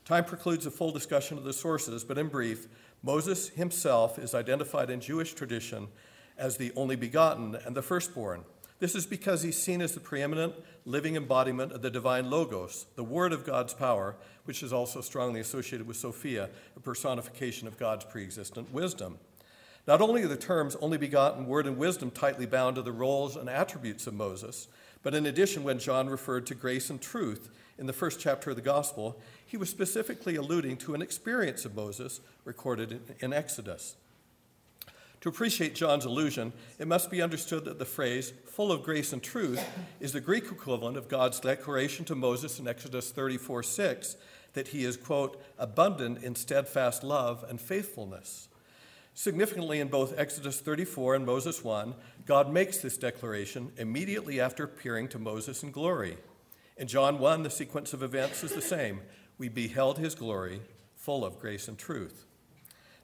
Time 0.05 0.23
precludes 0.23 0.65
a 0.65 0.71
full 0.71 0.91
discussion 0.91 1.37
of 1.37 1.43
the 1.43 1.51
sources, 1.51 2.03
but 2.03 2.17
in 2.17 2.27
brief, 2.27 2.67
Moses 3.01 3.49
himself 3.49 4.19
is 4.19 4.35
identified 4.35 4.89
in 4.89 5.01
Jewish 5.01 5.33
tradition 5.33 5.87
as 6.37 6.57
the 6.57 6.71
only 6.75 6.95
begotten 6.95 7.55
and 7.65 7.75
the 7.75 7.81
firstborn. 7.81 8.43
This 8.79 8.93
is 8.93 9.07
because 9.07 9.41
he's 9.41 9.57
seen 9.57 9.81
as 9.81 9.93
the 9.93 9.99
preeminent 9.99 10.53
living 10.85 11.15
embodiment 11.15 11.71
of 11.71 11.81
the 11.81 11.89
divine 11.89 12.29
Logos, 12.29 12.85
the 12.95 13.03
Word 13.03 13.33
of 13.33 13.43
God's 13.43 13.73
power, 13.73 14.15
which 14.45 14.61
is 14.61 14.71
also 14.71 15.01
strongly 15.01 15.39
associated 15.39 15.87
with 15.87 15.97
Sophia, 15.97 16.49
a 16.75 16.79
personification 16.79 17.67
of 17.67 17.77
God's 17.77 18.05
preexistent 18.05 18.71
wisdom. 18.71 19.17
Not 19.87 20.01
only 20.01 20.23
are 20.23 20.27
the 20.27 20.35
terms 20.35 20.75
only 20.81 20.97
begotten, 20.97 21.47
word, 21.47 21.65
and 21.65 21.77
wisdom 21.77 22.11
tightly 22.11 22.45
bound 22.45 22.75
to 22.75 22.81
the 22.81 22.91
roles 22.91 23.37
and 23.37 23.49
attributes 23.49 24.05
of 24.05 24.13
Moses, 24.13 24.67
but 25.01 25.15
in 25.15 25.25
addition, 25.25 25.63
when 25.63 25.79
John 25.79 26.09
referred 26.09 26.45
to 26.47 26.55
grace 26.55 26.89
and 26.89 27.01
truth 27.01 27.49
in 27.77 27.85
the 27.85 27.93
first 27.93 28.19
chapter 28.19 28.49
of 28.49 28.57
the 28.57 28.61
Gospel, 28.61 29.17
he 29.45 29.55
was 29.55 29.69
specifically 29.69 30.35
alluding 30.35 30.75
to 30.77 30.93
an 30.93 31.01
experience 31.01 31.63
of 31.63 31.75
Moses 31.75 32.19
recorded 32.43 33.15
in, 33.21 33.31
Exodus. 33.31 33.95
To 35.21 35.29
appreciate 35.29 35.73
John's 35.73 36.05
allusion, 36.05 36.51
it 36.77 36.87
must 36.87 37.09
be 37.09 37.21
understood 37.21 37.63
that 37.65 37.79
the 37.79 37.85
phrase, 37.85 38.33
full 38.45 38.71
of 38.71 38.83
grace 38.83 39.13
and 39.13 39.23
truth, 39.23 39.63
is 40.01 40.11
the 40.11 40.19
Greek 40.19 40.51
equivalent 40.51 40.97
of 40.97 41.07
God's 41.07 41.39
declaration 41.39 42.03
to 42.05 42.15
Moses 42.15 42.59
in 42.59 42.67
Exodus 42.67 43.11
34 43.11 43.63
6 43.63 44.17
that 44.53 44.69
he 44.69 44.83
is, 44.83 44.97
quote, 44.97 45.41
abundant 45.57 46.23
in 46.23 46.35
steadfast 46.35 47.03
love 47.03 47.45
and 47.47 47.61
faithfulness. 47.61 48.49
Significantly, 49.19 49.79
in 49.79 49.87
both 49.87 50.13
Exodus 50.15 50.59
34 50.59 51.15
and 51.15 51.25
Moses 51.25 51.63
1, 51.63 51.95
God 52.27 52.53
makes 52.53 52.77
this 52.77 52.97
declaration 52.97 53.71
immediately 53.75 54.39
after 54.39 54.63
appearing 54.63 55.07
to 55.07 55.17
Moses 55.17 55.63
in 55.63 55.71
glory. 55.71 56.19
In 56.77 56.87
John 56.87 57.17
1, 57.17 57.41
the 57.41 57.49
sequence 57.49 57.93
of 57.93 58.03
events 58.03 58.43
is 58.43 58.51
the 58.51 58.61
same. 58.61 59.01
We 59.39 59.49
beheld 59.49 59.97
his 59.97 60.13
glory, 60.13 60.61
full 60.95 61.25
of 61.25 61.39
grace 61.39 61.67
and 61.67 61.79
truth. 61.79 62.27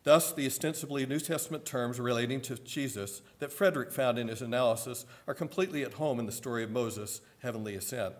Thus, 0.03 0.31
the 0.31 0.45
ostensibly 0.45 1.03
New 1.07 1.19
Testament 1.19 1.65
terms 1.65 1.99
relating 1.99 2.41
to 2.41 2.57
Jesus 2.57 3.23
that 3.39 3.51
Frederick 3.51 3.91
found 3.91 4.19
in 4.19 4.27
his 4.27 4.43
analysis 4.43 5.07
are 5.27 5.33
completely 5.33 5.81
at 5.81 5.93
home 5.93 6.19
in 6.19 6.27
the 6.27 6.31
story 6.31 6.63
of 6.63 6.69
Moses' 6.69 7.21
heavenly 7.39 7.73
ascent. 7.73 8.13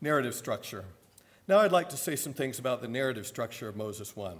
Narrative 0.00 0.34
structure. 0.34 0.86
Now, 1.46 1.58
I'd 1.58 1.70
like 1.70 1.90
to 1.90 1.98
say 1.98 2.16
some 2.16 2.32
things 2.32 2.58
about 2.58 2.80
the 2.80 2.88
narrative 2.88 3.26
structure 3.26 3.68
of 3.68 3.76
Moses 3.76 4.16
1. 4.16 4.38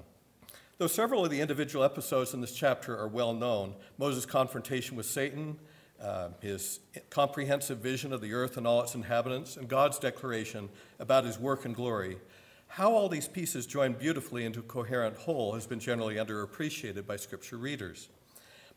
Though 0.83 0.89
several 0.89 1.25
of 1.25 1.31
the 1.31 1.41
individual 1.41 1.85
episodes 1.85 2.35
in 2.35 2.41
this 2.41 2.57
chapter 2.57 2.99
are 2.99 3.07
well 3.07 3.33
known 3.33 3.77
Moses' 3.99 4.27
confrontation 4.27 4.97
with 4.97 5.07
Satan, 5.07 5.57
uh, 6.03 6.31
his 6.41 6.81
comprehensive 7.09 7.79
vision 7.79 8.13
of 8.13 8.21
the 8.21 8.35
earth 8.35 8.57
and 8.57 8.67
all 8.67 8.83
its 8.83 8.97
inhabitants, 8.97 9.57
and 9.57 9.69
God's 9.69 10.01
declaration 10.01 10.69
about 10.99 11.23
his 11.23 11.39
work 11.39 11.67
and 11.67 11.77
glory. 11.77 12.19
How 12.67 12.91
all 12.95 13.09
these 13.09 13.29
pieces 13.29 13.65
join 13.65 13.93
beautifully 13.93 14.45
into 14.45 14.59
a 14.59 14.65
coherent 14.65 15.17
whole 15.19 15.53
has 15.55 15.69
been 15.69 15.79
generally 15.79 16.17
underappreciated 16.17 17.07
by 17.07 17.15
scripture 17.15 17.59
readers. 17.59 18.09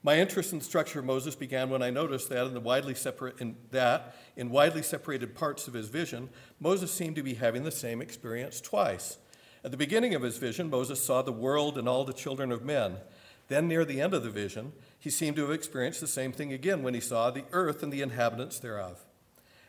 My 0.04 0.20
interest 0.20 0.54
in 0.54 0.60
the 0.60 0.66
structure 0.66 1.00
of 1.00 1.06
Moses 1.06 1.34
began 1.34 1.72
when 1.72 1.82
I 1.82 1.90
noticed 1.90 2.30
that 2.30 2.46
in, 2.46 2.54
the 2.54 2.60
widely 2.60 2.94
separate, 2.94 3.42
in 3.42 3.56
that 3.72 4.16
in 4.36 4.52
widely 4.52 4.84
separated 4.84 5.34
parts 5.34 5.68
of 5.68 5.74
his 5.74 5.88
vision, 5.88 6.30
Moses 6.60 6.92
seemed 6.92 7.16
to 7.16 7.24
be 7.24 7.34
having 7.34 7.64
the 7.64 7.72
same 7.72 8.00
experience 8.00 8.62
twice. 8.62 9.18
At 9.66 9.72
the 9.72 9.78
beginning 9.78 10.14
of 10.14 10.22
his 10.22 10.38
vision, 10.38 10.70
Moses 10.70 11.04
saw 11.04 11.24
the 11.24 11.32
world 11.32 11.76
and 11.76 11.90
all 11.90 12.06
the 12.06 12.14
children 12.14 12.52
of 12.52 12.64
men. 12.64 12.98
Then, 13.48 13.68
near 13.68 13.84
the 13.84 14.00
end 14.00 14.14
of 14.14 14.22
the 14.22 14.30
vision, 14.30 14.74
he 15.00 15.10
seemed 15.10 15.38
to 15.38 15.42
have 15.42 15.52
experienced 15.52 16.02
the 16.02 16.08
same 16.08 16.32
thing 16.32 16.54
again 16.54 16.84
when 16.84 16.94
he 16.94 17.00
saw 17.00 17.32
the 17.32 17.46
earth 17.52 17.82
and 17.82 17.92
the 17.92 18.04
inhabitants 18.04 18.60
thereof. 18.60 19.04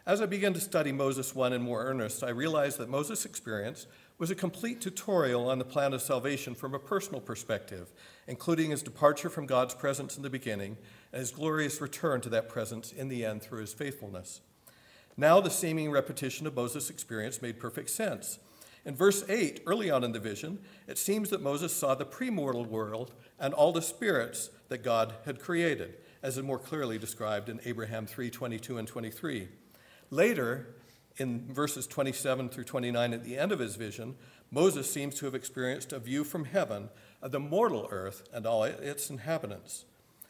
As 0.04 0.20
I 0.20 0.26
began 0.26 0.52
to 0.52 0.60
study 0.60 0.92
Moses 0.92 1.34
1 1.34 1.54
in 1.54 1.62
more 1.62 1.82
earnest, 1.86 2.22
I 2.22 2.28
realized 2.28 2.76
that 2.76 2.90
Moses' 2.90 3.24
experience 3.24 3.86
was 4.18 4.30
a 4.30 4.34
complete 4.34 4.82
tutorial 4.82 5.48
on 5.48 5.58
the 5.58 5.64
plan 5.64 5.94
of 5.94 6.02
salvation 6.02 6.54
from 6.54 6.74
a 6.74 6.78
personal 6.78 7.22
perspective, 7.22 7.90
including 8.26 8.72
his 8.72 8.82
departure 8.82 9.30
from 9.30 9.46
God's 9.46 9.74
presence 9.74 10.18
in 10.18 10.22
the 10.22 10.28
beginning 10.28 10.76
and 11.10 11.20
his 11.20 11.30
glorious 11.30 11.80
return 11.80 12.20
to 12.20 12.28
that 12.28 12.50
presence 12.50 12.92
in 12.92 13.08
the 13.08 13.24
end 13.24 13.40
through 13.40 13.60
his 13.60 13.72
faithfulness. 13.72 14.42
Now, 15.16 15.40
the 15.40 15.48
seeming 15.48 15.90
repetition 15.90 16.46
of 16.46 16.54
Moses' 16.54 16.90
experience 16.90 17.40
made 17.40 17.58
perfect 17.58 17.88
sense. 17.88 18.40
In 18.87 18.95
verse 18.95 19.25
8, 19.28 19.64
early 19.66 19.90
on 19.90 20.05
in 20.05 20.12
the 20.12 20.21
vision, 20.21 20.61
it 20.87 20.97
seems 20.97 21.31
that 21.31 21.43
Moses 21.43 21.75
saw 21.75 21.97
the 21.97 22.07
premortal 22.07 22.66
world 22.66 23.12
and 23.38 23.52
all 23.52 23.73
the 23.73 23.83
spirits 23.83 24.49
that 24.69 24.85
God 24.85 25.12
had 25.25 25.40
created, 25.40 25.95
as 26.23 26.38
is 26.38 26.45
more 26.45 26.59
clearly 26.59 26.97
described 26.97 27.49
in 27.49 27.61
Abraham 27.64 28.07
3 28.07 28.31
22 28.31 28.78
and 28.78 28.87
23. 28.87 29.49
Later, 30.11 30.69
in 31.16 31.52
verses 31.52 31.88
27 31.88 32.49
through 32.49 32.62
29 32.62 33.12
at 33.12 33.25
the 33.25 33.37
end 33.37 33.50
of 33.50 33.59
his 33.59 33.75
vision, 33.75 34.14
Moses 34.52 34.88
seems 34.90 35.16
to 35.16 35.25
have 35.25 35.35
experienced 35.35 35.93
a 35.93 35.99
view 35.99 36.23
from 36.23 36.45
heaven 36.45 36.88
of 37.21 37.33
the 37.33 37.40
mortal 37.40 37.88
earth 37.90 38.23
and 38.33 38.47
all 38.47 38.62
its 38.62 39.11
inhabitants. 39.11 39.85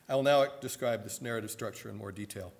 I 0.08 0.14
will 0.14 0.22
now 0.22 0.46
describe 0.62 1.04
this 1.04 1.20
narrative 1.20 1.50
structure 1.50 1.90
in 1.90 1.96
more 1.96 2.12
detail. 2.12 2.54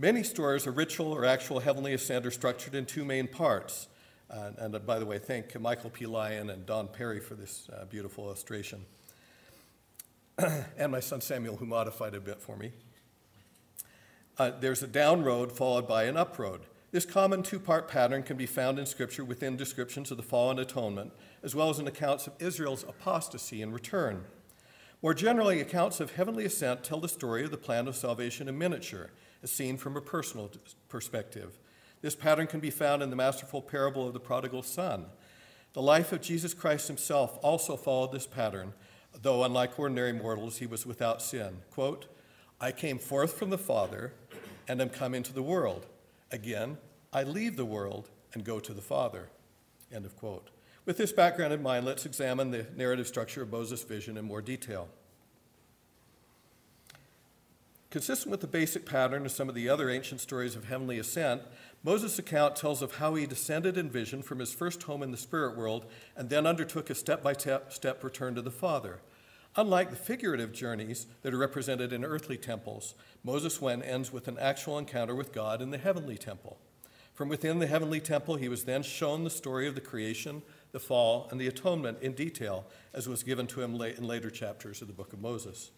Many 0.00 0.22
stories 0.22 0.64
of 0.68 0.76
ritual 0.76 1.12
or 1.12 1.24
actual 1.24 1.58
heavenly 1.58 1.92
ascent 1.92 2.24
are 2.24 2.30
structured 2.30 2.76
in 2.76 2.86
two 2.86 3.04
main 3.04 3.26
parts. 3.26 3.88
Uh, 4.30 4.50
and 4.58 4.72
uh, 4.72 4.78
by 4.78 5.00
the 5.00 5.04
way, 5.04 5.18
thank 5.18 5.58
Michael 5.60 5.90
P. 5.90 6.06
Lyon 6.06 6.50
and 6.50 6.64
Don 6.64 6.86
Parry 6.86 7.18
for 7.18 7.34
this 7.34 7.68
uh, 7.72 7.84
beautiful 7.86 8.26
illustration. 8.26 8.84
and 10.78 10.92
my 10.92 11.00
son 11.00 11.20
Samuel, 11.20 11.56
who 11.56 11.66
modified 11.66 12.14
a 12.14 12.20
bit 12.20 12.40
for 12.40 12.56
me. 12.56 12.70
Uh, 14.38 14.52
there's 14.60 14.84
a 14.84 14.86
down 14.86 15.24
road 15.24 15.50
followed 15.50 15.88
by 15.88 16.04
an 16.04 16.16
up 16.16 16.38
road. 16.38 16.60
This 16.92 17.04
common 17.04 17.42
two 17.42 17.58
part 17.58 17.88
pattern 17.88 18.22
can 18.22 18.36
be 18.36 18.46
found 18.46 18.78
in 18.78 18.86
Scripture 18.86 19.24
within 19.24 19.56
descriptions 19.56 20.12
of 20.12 20.16
the 20.16 20.22
fall 20.22 20.52
and 20.52 20.60
atonement, 20.60 21.10
as 21.42 21.56
well 21.56 21.70
as 21.70 21.80
in 21.80 21.88
accounts 21.88 22.28
of 22.28 22.34
Israel's 22.38 22.84
apostasy 22.84 23.62
and 23.62 23.74
return. 23.74 24.26
More 25.02 25.12
generally, 25.12 25.60
accounts 25.60 25.98
of 25.98 26.12
heavenly 26.12 26.44
ascent 26.44 26.84
tell 26.84 27.00
the 27.00 27.08
story 27.08 27.42
of 27.42 27.50
the 27.50 27.56
plan 27.56 27.88
of 27.88 27.96
salvation 27.96 28.48
in 28.48 28.56
miniature 28.56 29.10
as 29.42 29.50
seen 29.50 29.76
from 29.76 29.96
a 29.96 30.00
personal 30.00 30.50
perspective. 30.88 31.58
This 32.00 32.14
pattern 32.14 32.46
can 32.46 32.60
be 32.60 32.70
found 32.70 33.02
in 33.02 33.10
the 33.10 33.16
masterful 33.16 33.62
parable 33.62 34.06
of 34.06 34.12
the 34.12 34.20
prodigal 34.20 34.62
son. 34.62 35.06
The 35.72 35.82
life 35.82 36.12
of 36.12 36.20
Jesus 36.20 36.54
Christ 36.54 36.88
himself 36.88 37.38
also 37.42 37.76
followed 37.76 38.12
this 38.12 38.26
pattern, 38.26 38.72
though 39.20 39.44
unlike 39.44 39.78
ordinary 39.78 40.12
mortals, 40.12 40.58
he 40.58 40.66
was 40.66 40.86
without 40.86 41.22
sin. 41.22 41.58
Quote, 41.70 42.06
I 42.60 42.72
came 42.72 42.98
forth 42.98 43.34
from 43.34 43.50
the 43.50 43.58
Father 43.58 44.12
and 44.66 44.80
am 44.80 44.90
come 44.90 45.14
into 45.14 45.32
the 45.32 45.42
world. 45.42 45.86
Again, 46.30 46.78
I 47.12 47.22
leave 47.22 47.56
the 47.56 47.64
world 47.64 48.10
and 48.34 48.44
go 48.44 48.60
to 48.60 48.72
the 48.72 48.82
Father. 48.82 49.28
End 49.92 50.04
of 50.04 50.16
quote. 50.16 50.50
With 50.84 50.96
this 50.96 51.12
background 51.12 51.52
in 51.52 51.62
mind, 51.62 51.84
let's 51.86 52.06
examine 52.06 52.50
the 52.50 52.66
narrative 52.76 53.06
structure 53.06 53.42
of 53.42 53.50
Moses' 53.50 53.82
vision 53.82 54.16
in 54.16 54.24
more 54.24 54.42
detail. 54.42 54.88
Consistent 57.90 58.30
with 58.30 58.42
the 58.42 58.46
basic 58.46 58.84
pattern 58.84 59.24
of 59.24 59.32
some 59.32 59.48
of 59.48 59.54
the 59.54 59.70
other 59.70 59.88
ancient 59.88 60.20
stories 60.20 60.54
of 60.54 60.66
heavenly 60.66 60.98
ascent, 60.98 61.40
Moses' 61.82 62.18
account 62.18 62.54
tells 62.54 62.82
of 62.82 62.96
how 62.96 63.14
he 63.14 63.26
descended 63.26 63.78
in 63.78 63.88
vision 63.88 64.20
from 64.20 64.40
his 64.40 64.52
first 64.52 64.82
home 64.82 65.02
in 65.02 65.10
the 65.10 65.16
spirit 65.16 65.56
world 65.56 65.86
and 66.14 66.28
then 66.28 66.46
undertook 66.46 66.90
a 66.90 66.94
step 66.94 67.22
by 67.22 67.32
step 67.32 68.04
return 68.04 68.34
to 68.34 68.42
the 68.42 68.50
Father. 68.50 69.00
Unlike 69.56 69.88
the 69.88 69.96
figurative 69.96 70.52
journeys 70.52 71.06
that 71.22 71.32
are 71.32 71.38
represented 71.38 71.90
in 71.90 72.04
earthly 72.04 72.36
temples, 72.36 72.94
Moses' 73.24 73.62
went 73.62 73.86
ends 73.86 74.12
with 74.12 74.28
an 74.28 74.38
actual 74.38 74.76
encounter 74.76 75.14
with 75.14 75.32
God 75.32 75.62
in 75.62 75.70
the 75.70 75.78
heavenly 75.78 76.18
temple. 76.18 76.58
From 77.14 77.30
within 77.30 77.58
the 77.58 77.66
heavenly 77.66 78.00
temple, 78.00 78.36
he 78.36 78.50
was 78.50 78.64
then 78.64 78.82
shown 78.82 79.24
the 79.24 79.30
story 79.30 79.66
of 79.66 79.74
the 79.74 79.80
creation, 79.80 80.42
the 80.72 80.78
fall, 80.78 81.26
and 81.30 81.40
the 81.40 81.48
atonement 81.48 82.02
in 82.02 82.12
detail, 82.12 82.66
as 82.92 83.08
was 83.08 83.22
given 83.22 83.46
to 83.46 83.62
him 83.62 83.80
in 83.80 84.04
later 84.04 84.28
chapters 84.28 84.82
of 84.82 84.88
the 84.88 84.94
book 84.94 85.14
of 85.14 85.22
Moses. 85.22 85.70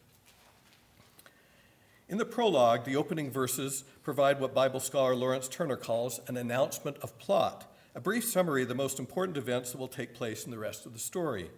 In 2.11 2.19
the 2.19 2.25
prologue, 2.25 2.85
the 2.85 2.97
opening 2.97 3.31
verses 3.31 3.85
provide 4.03 4.41
what 4.41 4.53
Bible 4.53 4.81
scholar 4.81 5.15
Laurence 5.15 5.47
Turner 5.47 5.77
calls 5.77 6.19
an 6.27 6.37
announcement 6.37 6.97
of 7.03 7.17
plot, 7.21 7.73
a 7.95 8.01
brief 8.01 8.25
summary 8.25 8.63
of 8.63 8.69
the 8.69 8.75
most 8.75 8.99
important 8.99 9.37
events 9.37 9.71
that 9.71 9.79
will 9.79 9.87
take 9.87 10.13
place 10.13 10.45
in 10.45 10.51
the 10.51 10.59
rest 10.59 10.87
of 10.87 10.93
the 10.93 10.99
story. 10.99 11.53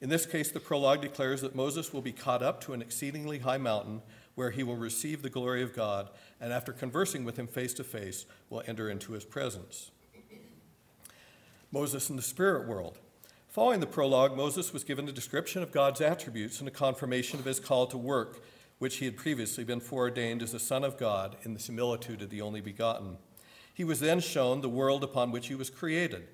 In 0.00 0.08
this 0.08 0.24
case, 0.24 0.50
the 0.50 0.60
prologue 0.60 1.02
declares 1.02 1.42
that 1.42 1.54
Moses 1.54 1.92
will 1.92 2.00
be 2.00 2.12
caught 2.12 2.42
up 2.42 2.58
to 2.62 2.72
an 2.72 2.80
exceedingly 2.80 3.40
high 3.40 3.58
mountain 3.58 4.00
where 4.34 4.50
he 4.50 4.62
will 4.62 4.76
receive 4.76 5.20
the 5.20 5.28
glory 5.28 5.62
of 5.62 5.76
God, 5.76 6.08
and 6.40 6.54
after 6.54 6.72
conversing 6.72 7.26
with 7.26 7.38
him 7.38 7.46
face 7.46 7.74
to 7.74 7.84
face, 7.84 8.24
will 8.48 8.62
enter 8.66 8.88
into 8.88 9.12
his 9.12 9.26
presence. 9.26 9.90
Moses 11.70 12.08
in 12.08 12.16
the 12.16 12.22
spirit 12.22 12.66
world. 12.66 12.96
Following 13.48 13.80
the 13.80 13.86
prologue, 13.86 14.34
Moses 14.34 14.72
was 14.72 14.84
given 14.84 15.06
a 15.06 15.12
description 15.12 15.62
of 15.62 15.70
God's 15.70 16.00
attributes 16.00 16.60
and 16.60 16.68
a 16.68 16.70
confirmation 16.70 17.38
of 17.38 17.44
his 17.44 17.60
call 17.60 17.86
to 17.88 17.98
work, 17.98 18.40
which 18.78 18.96
he 18.96 19.04
had 19.04 19.16
previously 19.16 19.64
been 19.64 19.80
foreordained 19.80 20.42
as 20.42 20.52
the 20.52 20.58
Son 20.58 20.84
of 20.84 20.96
God 20.96 21.36
in 21.42 21.54
the 21.54 21.60
similitude 21.60 22.22
of 22.22 22.30
the 22.30 22.40
only 22.40 22.60
begotten. 22.60 23.18
He 23.74 23.84
was 23.84 24.00
then 24.00 24.20
shown 24.20 24.60
the 24.60 24.68
world 24.68 25.04
upon 25.04 25.30
which 25.30 25.48
he 25.48 25.54
was 25.54 25.70
created, 25.70 26.28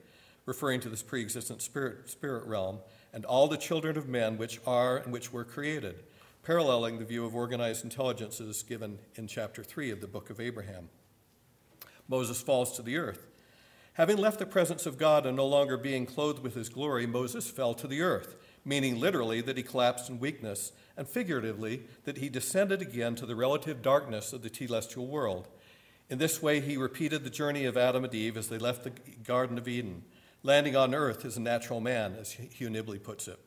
referring 0.46 0.80
to 0.80 0.88
this 0.88 1.02
pre 1.02 1.22
existent 1.22 1.62
spirit, 1.62 2.08
spirit 2.08 2.46
realm, 2.46 2.78
and 3.12 3.24
all 3.24 3.48
the 3.48 3.56
children 3.56 3.96
of 3.96 4.08
men 4.08 4.36
which 4.36 4.60
are 4.66 4.98
and 4.98 5.12
which 5.12 5.32
were 5.32 5.44
created, 5.44 6.02
paralleling 6.42 6.98
the 6.98 7.04
view 7.04 7.24
of 7.24 7.34
organized 7.34 7.84
intelligences 7.84 8.62
given 8.62 8.98
in 9.14 9.26
chapter 9.26 9.62
3 9.62 9.90
of 9.90 10.00
the 10.00 10.06
book 10.06 10.30
of 10.30 10.40
Abraham. 10.40 10.88
Moses 12.08 12.42
falls 12.42 12.72
to 12.76 12.82
the 12.82 12.98
earth. 12.98 13.28
Having 13.94 14.18
left 14.18 14.40
the 14.40 14.46
presence 14.46 14.86
of 14.86 14.98
God 14.98 15.24
and 15.24 15.36
no 15.36 15.46
longer 15.46 15.76
being 15.76 16.04
clothed 16.04 16.42
with 16.42 16.54
his 16.54 16.68
glory, 16.68 17.06
Moses 17.06 17.48
fell 17.48 17.74
to 17.74 17.86
the 17.86 18.02
earth, 18.02 18.36
meaning 18.64 18.98
literally 18.98 19.40
that 19.40 19.56
he 19.56 19.62
collapsed 19.62 20.10
in 20.10 20.18
weakness, 20.18 20.72
and 20.96 21.08
figuratively 21.08 21.82
that 22.04 22.18
he 22.18 22.28
descended 22.28 22.80
again 22.80 23.14
to 23.16 23.26
the 23.26 23.36
relative 23.36 23.82
darkness 23.82 24.32
of 24.32 24.42
the 24.42 24.50
telestial 24.50 25.06
world. 25.06 25.48
In 26.08 26.18
this 26.18 26.42
way, 26.42 26.60
he 26.60 26.76
repeated 26.76 27.24
the 27.24 27.30
journey 27.30 27.64
of 27.64 27.76
Adam 27.76 28.04
and 28.04 28.14
Eve 28.14 28.36
as 28.36 28.48
they 28.48 28.58
left 28.58 28.84
the 28.84 28.92
Garden 29.24 29.58
of 29.58 29.66
Eden 29.66 30.04
landing 30.44 30.76
on 30.76 30.94
earth 30.94 31.24
as 31.24 31.36
a 31.36 31.40
natural 31.40 31.80
man, 31.80 32.14
as 32.20 32.32
Hugh 32.32 32.68
Nibley 32.68 33.02
puts 33.02 33.26
it. 33.26 33.40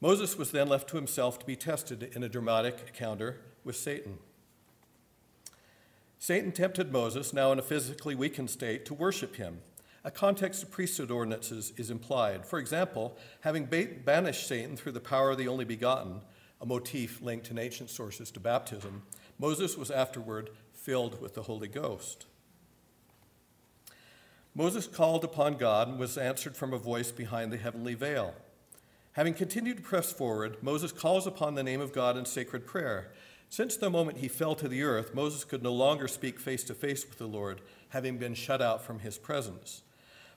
Moses 0.00 0.36
was 0.36 0.50
then 0.50 0.68
left 0.68 0.88
to 0.90 0.96
himself 0.96 1.38
to 1.38 1.46
be 1.46 1.56
tested 1.56 2.10
in 2.14 2.22
a 2.22 2.28
dramatic 2.28 2.78
encounter 2.86 3.40
with 3.64 3.76
Satan. 3.76 4.18
Satan 6.18 6.52
tempted 6.52 6.92
Moses, 6.92 7.32
now 7.32 7.50
in 7.50 7.58
a 7.58 7.62
physically 7.62 8.14
weakened 8.14 8.50
state, 8.50 8.84
to 8.86 8.94
worship 8.94 9.36
him. 9.36 9.60
A 10.04 10.10
context 10.10 10.62
of 10.62 10.70
priesthood 10.70 11.10
ordinances 11.10 11.72
is 11.76 11.90
implied. 11.90 12.44
For 12.44 12.58
example, 12.58 13.16
having 13.40 13.64
banished 13.64 14.46
Satan 14.46 14.76
through 14.76 14.92
the 14.92 15.00
power 15.00 15.30
of 15.30 15.38
the 15.38 15.48
only 15.48 15.64
begotten, 15.64 16.20
a 16.62 16.66
motif 16.66 17.20
linked 17.20 17.50
in 17.50 17.58
ancient 17.58 17.90
sources 17.90 18.30
to 18.30 18.40
baptism, 18.40 19.02
Moses 19.38 19.76
was 19.76 19.90
afterward 19.90 20.50
filled 20.72 21.20
with 21.20 21.34
the 21.34 21.42
Holy 21.42 21.66
Ghost. 21.66 22.26
Moses 24.54 24.86
called 24.86 25.24
upon 25.24 25.56
God 25.56 25.88
and 25.88 25.98
was 25.98 26.16
answered 26.16 26.56
from 26.56 26.72
a 26.72 26.78
voice 26.78 27.10
behind 27.10 27.52
the 27.52 27.56
heavenly 27.56 27.94
veil. 27.94 28.34
Having 29.12 29.34
continued 29.34 29.78
to 29.78 29.82
press 29.82 30.12
forward, 30.12 30.56
Moses 30.62 30.92
calls 30.92 31.26
upon 31.26 31.54
the 31.54 31.62
name 31.62 31.80
of 31.80 31.92
God 31.92 32.16
in 32.16 32.24
sacred 32.24 32.66
prayer. 32.66 33.10
Since 33.48 33.76
the 33.76 33.90
moment 33.90 34.18
he 34.18 34.28
fell 34.28 34.54
to 34.54 34.68
the 34.68 34.82
earth, 34.82 35.14
Moses 35.14 35.44
could 35.44 35.62
no 35.62 35.72
longer 35.72 36.06
speak 36.06 36.38
face 36.38 36.64
to 36.64 36.74
face 36.74 37.04
with 37.04 37.18
the 37.18 37.26
Lord, 37.26 37.60
having 37.88 38.18
been 38.18 38.34
shut 38.34 38.62
out 38.62 38.82
from 38.82 39.00
his 39.00 39.18
presence. 39.18 39.82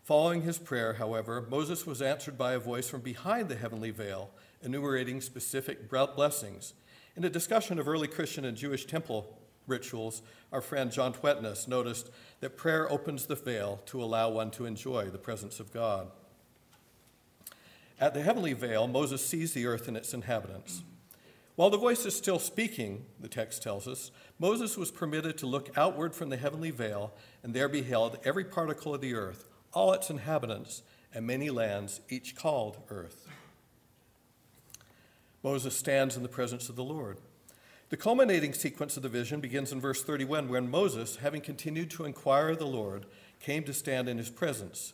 Following 0.03 0.41
his 0.41 0.57
prayer, 0.57 0.93
however, 0.93 1.45
Moses 1.49 1.85
was 1.85 2.01
answered 2.01 2.37
by 2.37 2.53
a 2.53 2.59
voice 2.59 2.89
from 2.89 3.01
behind 3.01 3.47
the 3.47 3.55
heavenly 3.55 3.91
veil, 3.91 4.31
enumerating 4.65 5.21
specific 5.21 5.89
blessings. 5.89 6.73
In 7.15 7.23
a 7.23 7.29
discussion 7.29 7.79
of 7.79 7.87
early 7.87 8.07
Christian 8.07 8.43
and 8.43 8.57
Jewish 8.57 8.85
temple 8.85 9.37
rituals, 9.67 10.21
our 10.51 10.61
friend 10.61 10.91
John 10.91 11.13
Tvedtnes 11.13 11.67
noticed 11.67 12.09
that 12.39 12.57
prayer 12.57 12.91
opens 12.91 13.25
the 13.25 13.35
veil 13.35 13.81
to 13.85 14.03
allow 14.03 14.29
one 14.29 14.51
to 14.51 14.65
enjoy 14.65 15.05
the 15.05 15.17
presence 15.17 15.59
of 15.59 15.71
God. 15.71 16.07
At 17.99 18.13
the 18.13 18.21
heavenly 18.21 18.53
veil, 18.53 18.87
Moses 18.87 19.25
sees 19.25 19.53
the 19.53 19.65
earth 19.65 19.87
and 19.87 19.95
its 19.95 20.13
inhabitants. 20.13 20.83
While 21.55 21.69
the 21.69 21.77
voice 21.77 22.05
is 22.05 22.13
still 22.15 22.39
speaking, 22.39 23.05
the 23.17 23.29
text 23.29 23.63
tells 23.63 23.87
us, 23.87 24.11
Moses 24.37 24.75
was 24.75 24.91
permitted 24.91 25.37
to 25.37 25.45
look 25.45 25.69
outward 25.77 26.13
from 26.13 26.29
the 26.29 26.35
heavenly 26.35 26.71
veil 26.71 27.13
and 27.41 27.53
there 27.53 27.69
beheld 27.69 28.19
every 28.25 28.43
particle 28.43 28.93
of 28.93 28.99
the 28.99 29.13
earth, 29.13 29.45
all 29.71 29.93
its 29.93 30.09
inhabitants, 30.09 30.83
and 31.13 31.25
many 31.25 31.49
lands, 31.49 32.01
each 32.09 32.35
called 32.35 32.79
earth. 32.89 33.24
Moses 35.45 35.77
stands 35.77 36.17
in 36.17 36.23
the 36.23 36.27
presence 36.27 36.69
of 36.69 36.75
the 36.75 36.83
Lord. 36.83 37.19
The 37.89 37.97
culminating 37.97 38.51
sequence 38.51 38.97
of 38.97 39.03
the 39.03 39.09
vision 39.09 39.41
begins 39.41 39.71
in 39.71 39.79
verse 39.79 40.01
31 40.01 40.49
when 40.49 40.71
Moses, 40.71 41.17
having 41.17 41.39
continued 41.39 41.91
to 41.91 42.05
inquire 42.05 42.49
of 42.49 42.57
the 42.57 42.65
Lord, 42.65 43.05
came 43.39 43.63
to 43.65 43.71
stand 43.71 44.09
in 44.09 44.17
his 44.17 44.31
presence. 44.31 44.93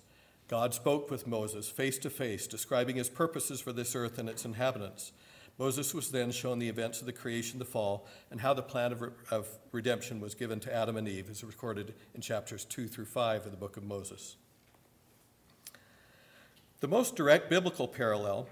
God 0.50 0.74
spoke 0.74 1.10
with 1.10 1.26
Moses 1.26 1.70
face 1.70 1.98
to 2.00 2.10
face, 2.10 2.48
describing 2.48 2.98
his 2.98 3.10
purposes 3.10 3.62
for 3.62 3.72
this 3.72 3.96
earth 3.96 4.18
and 4.18 4.28
its 4.28 4.44
inhabitants. 4.44 5.14
Moses 5.58 5.94
was 5.94 6.12
then 6.12 6.32
shown 6.32 6.60
the 6.60 6.68
events 6.68 7.00
of 7.00 7.06
the 7.06 7.14
creation, 7.14 7.58
the 7.58 7.64
fall, 7.64 8.06
and 8.30 8.42
how 8.42 8.54
the 8.54 8.62
plan 8.62 8.92
of, 8.92 9.02
re- 9.02 9.10
of 9.32 9.48
redemption 9.72 10.20
was 10.20 10.36
given 10.36 10.60
to 10.60 10.76
Adam 10.76 10.98
and 10.98 11.08
Eve, 11.08 11.30
as 11.30 11.46
recorded 11.46 11.94
in 12.14 12.20
chapters 12.20 12.66
2 12.66 12.90
through 12.90 13.06
5 13.06 13.46
of 13.46 13.52
the 13.52 13.58
book 13.58 13.78
of 13.78 13.86
Moses. 13.86 14.36
The 16.82 16.90
most 16.90 17.16
direct 17.16 17.50
biblical 17.50 17.88
parallel 17.88 18.50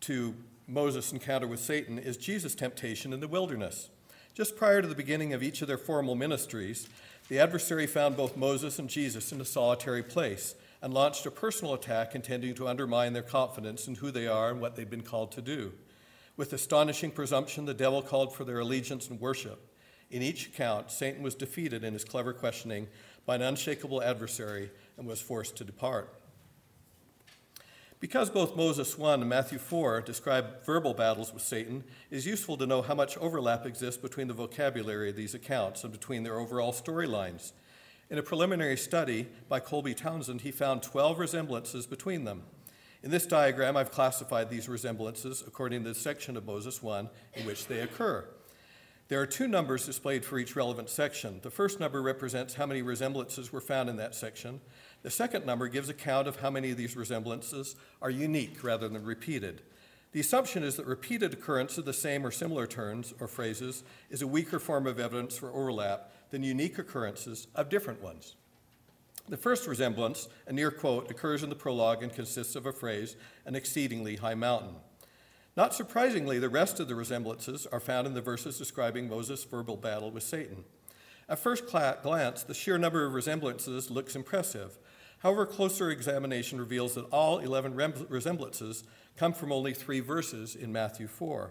to 0.00 0.34
Moses' 0.68 1.12
encounter 1.12 1.46
with 1.46 1.60
Satan 1.60 1.98
is 1.98 2.18
Jesus' 2.18 2.54
temptation 2.54 3.14
in 3.14 3.20
the 3.20 3.26
wilderness. 3.26 3.88
Just 4.34 4.54
prior 4.54 4.82
to 4.82 4.86
the 4.86 4.94
beginning 4.94 5.32
of 5.32 5.42
each 5.42 5.62
of 5.62 5.68
their 5.68 5.78
formal 5.78 6.14
ministries, 6.14 6.86
the 7.28 7.38
adversary 7.38 7.86
found 7.86 8.18
both 8.18 8.36
Moses 8.36 8.78
and 8.78 8.88
Jesus 8.88 9.32
in 9.32 9.40
a 9.40 9.46
solitary 9.46 10.02
place 10.02 10.54
and 10.82 10.92
launched 10.92 11.24
a 11.24 11.30
personal 11.30 11.72
attack 11.72 12.14
intending 12.14 12.54
to 12.54 12.68
undermine 12.68 13.14
their 13.14 13.22
confidence 13.22 13.88
in 13.88 13.94
who 13.94 14.10
they 14.10 14.26
are 14.26 14.50
and 14.50 14.60
what 14.60 14.76
they've 14.76 14.90
been 14.90 15.02
called 15.02 15.32
to 15.32 15.40
do. 15.40 15.72
With 16.36 16.52
astonishing 16.52 17.12
presumption, 17.12 17.64
the 17.64 17.72
devil 17.72 18.02
called 18.02 18.34
for 18.34 18.44
their 18.44 18.60
allegiance 18.60 19.08
and 19.08 19.18
worship. 19.18 19.74
In 20.10 20.20
each 20.20 20.48
account, 20.48 20.90
Satan 20.90 21.22
was 21.22 21.34
defeated 21.34 21.82
in 21.82 21.94
his 21.94 22.04
clever 22.04 22.34
questioning 22.34 22.88
by 23.24 23.36
an 23.36 23.42
unshakable 23.42 24.02
adversary 24.02 24.70
and 24.98 25.06
was 25.06 25.20
forced 25.20 25.56
to 25.56 25.64
depart. 25.64 26.14
Because 28.00 28.30
both 28.30 28.56
Moses 28.56 28.96
1 28.96 29.20
and 29.20 29.28
Matthew 29.28 29.58
4 29.58 30.02
describe 30.02 30.64
verbal 30.64 30.94
battles 30.94 31.34
with 31.34 31.42
Satan, 31.42 31.82
it 32.10 32.16
is 32.16 32.26
useful 32.26 32.56
to 32.56 32.66
know 32.66 32.80
how 32.80 32.94
much 32.94 33.18
overlap 33.18 33.66
exists 33.66 34.00
between 34.00 34.28
the 34.28 34.34
vocabulary 34.34 35.10
of 35.10 35.16
these 35.16 35.34
accounts 35.34 35.82
and 35.82 35.92
between 35.92 36.22
their 36.22 36.38
overall 36.38 36.72
storylines. 36.72 37.52
In 38.08 38.16
a 38.18 38.22
preliminary 38.22 38.76
study 38.76 39.26
by 39.48 39.58
Colby 39.58 39.94
Townsend, 39.94 40.42
he 40.42 40.52
found 40.52 40.82
12 40.82 41.18
resemblances 41.18 41.86
between 41.86 42.24
them. 42.24 42.42
In 43.02 43.10
this 43.10 43.26
diagram, 43.26 43.76
I've 43.76 43.90
classified 43.90 44.48
these 44.48 44.68
resemblances 44.68 45.42
according 45.44 45.82
to 45.82 45.88
the 45.88 45.94
section 45.94 46.36
of 46.36 46.46
Moses 46.46 46.80
1 46.80 47.08
in 47.34 47.46
which 47.46 47.66
they 47.66 47.80
occur. 47.80 48.24
There 49.08 49.20
are 49.20 49.26
two 49.26 49.48
numbers 49.48 49.86
displayed 49.86 50.24
for 50.24 50.38
each 50.38 50.54
relevant 50.54 50.90
section. 50.90 51.40
The 51.42 51.50
first 51.50 51.80
number 51.80 52.00
represents 52.02 52.54
how 52.54 52.66
many 52.66 52.82
resemblances 52.82 53.52
were 53.52 53.60
found 53.60 53.88
in 53.88 53.96
that 53.96 54.14
section, 54.14 54.60
the 55.02 55.10
second 55.10 55.46
number 55.46 55.68
gives 55.68 55.88
account 55.88 56.28
of 56.28 56.40
how 56.40 56.50
many 56.50 56.70
of 56.70 56.76
these 56.76 56.96
resemblances 56.96 57.76
are 58.02 58.10
unique 58.10 58.62
rather 58.62 58.88
than 58.88 59.04
repeated. 59.04 59.62
The 60.12 60.20
assumption 60.20 60.62
is 60.62 60.76
that 60.76 60.86
repeated 60.86 61.34
occurrence 61.34 61.78
of 61.78 61.84
the 61.84 61.92
same 61.92 62.26
or 62.26 62.30
similar 62.30 62.66
terms 62.66 63.12
or 63.20 63.28
phrases 63.28 63.84
is 64.10 64.22
a 64.22 64.26
weaker 64.26 64.58
form 64.58 64.86
of 64.86 64.98
evidence 64.98 65.36
for 65.36 65.52
overlap 65.52 66.10
than 66.30 66.42
unique 66.42 66.78
occurrences 66.78 67.46
of 67.54 67.68
different 67.68 68.02
ones. 68.02 68.34
The 69.28 69.36
first 69.36 69.66
resemblance, 69.66 70.28
a 70.46 70.52
near 70.52 70.70
quote, 70.70 71.10
occurs 71.10 71.42
in 71.42 71.50
the 71.50 71.54
prologue 71.54 72.02
and 72.02 72.12
consists 72.12 72.56
of 72.56 72.64
a 72.64 72.72
phrase, 72.72 73.16
an 73.44 73.54
exceedingly 73.54 74.16
high 74.16 74.34
mountain. 74.34 74.76
Not 75.54 75.74
surprisingly, 75.74 76.38
the 76.38 76.48
rest 76.48 76.80
of 76.80 76.88
the 76.88 76.94
resemblances 76.94 77.66
are 77.66 77.80
found 77.80 78.06
in 78.06 78.14
the 78.14 78.22
verses 78.22 78.56
describing 78.56 79.08
Moses' 79.08 79.44
verbal 79.44 79.76
battle 79.76 80.10
with 80.10 80.22
Satan. 80.22 80.64
At 81.28 81.38
first 81.38 81.66
glance, 81.66 82.42
the 82.42 82.54
sheer 82.54 82.78
number 82.78 83.04
of 83.04 83.12
resemblances 83.12 83.90
looks 83.90 84.16
impressive, 84.16 84.78
However, 85.20 85.46
closer 85.46 85.90
examination 85.90 86.58
reveals 86.60 86.94
that 86.94 87.06
all 87.06 87.38
11 87.38 87.74
resemblances 88.08 88.84
come 89.16 89.32
from 89.32 89.50
only 89.50 89.74
three 89.74 90.00
verses 90.00 90.54
in 90.54 90.72
Matthew 90.72 91.08
4. 91.08 91.50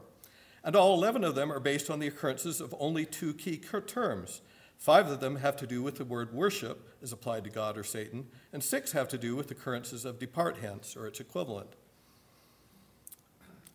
And 0.64 0.76
all 0.76 0.94
11 0.96 1.24
of 1.24 1.36
them 1.36 1.52
are 1.52 1.60
based 1.60 1.90
on 1.90 2.00
the 2.00 2.08
occurrences 2.08 2.62
of 2.62 2.74
only 2.80 3.06
two 3.06 3.34
key 3.34 3.58
terms. 3.58 4.42
Five 4.78 5.10
of 5.10 5.20
them 5.20 5.38
have 5.38 5.58
to 5.58 5.68
do 5.68 5.82
with 5.82 5.98
the 5.98 6.06
word 6.06 6.34
worship 6.34 6.96
as 7.02 7.12
applied 7.12 7.44
to 7.44 7.50
God 7.50 7.78
or 7.78 7.84
Satan, 7.84 8.28
and 8.54 8.64
six 8.64 8.92
have 8.92 9.08
to 9.10 9.18
do 9.18 9.36
with 9.36 9.52
occurrences 9.52 10.06
of 10.06 10.20
depart 10.20 10.58
hence 10.62 10.96
or 10.96 11.08
its 11.08 11.20
equivalent. 11.20 11.70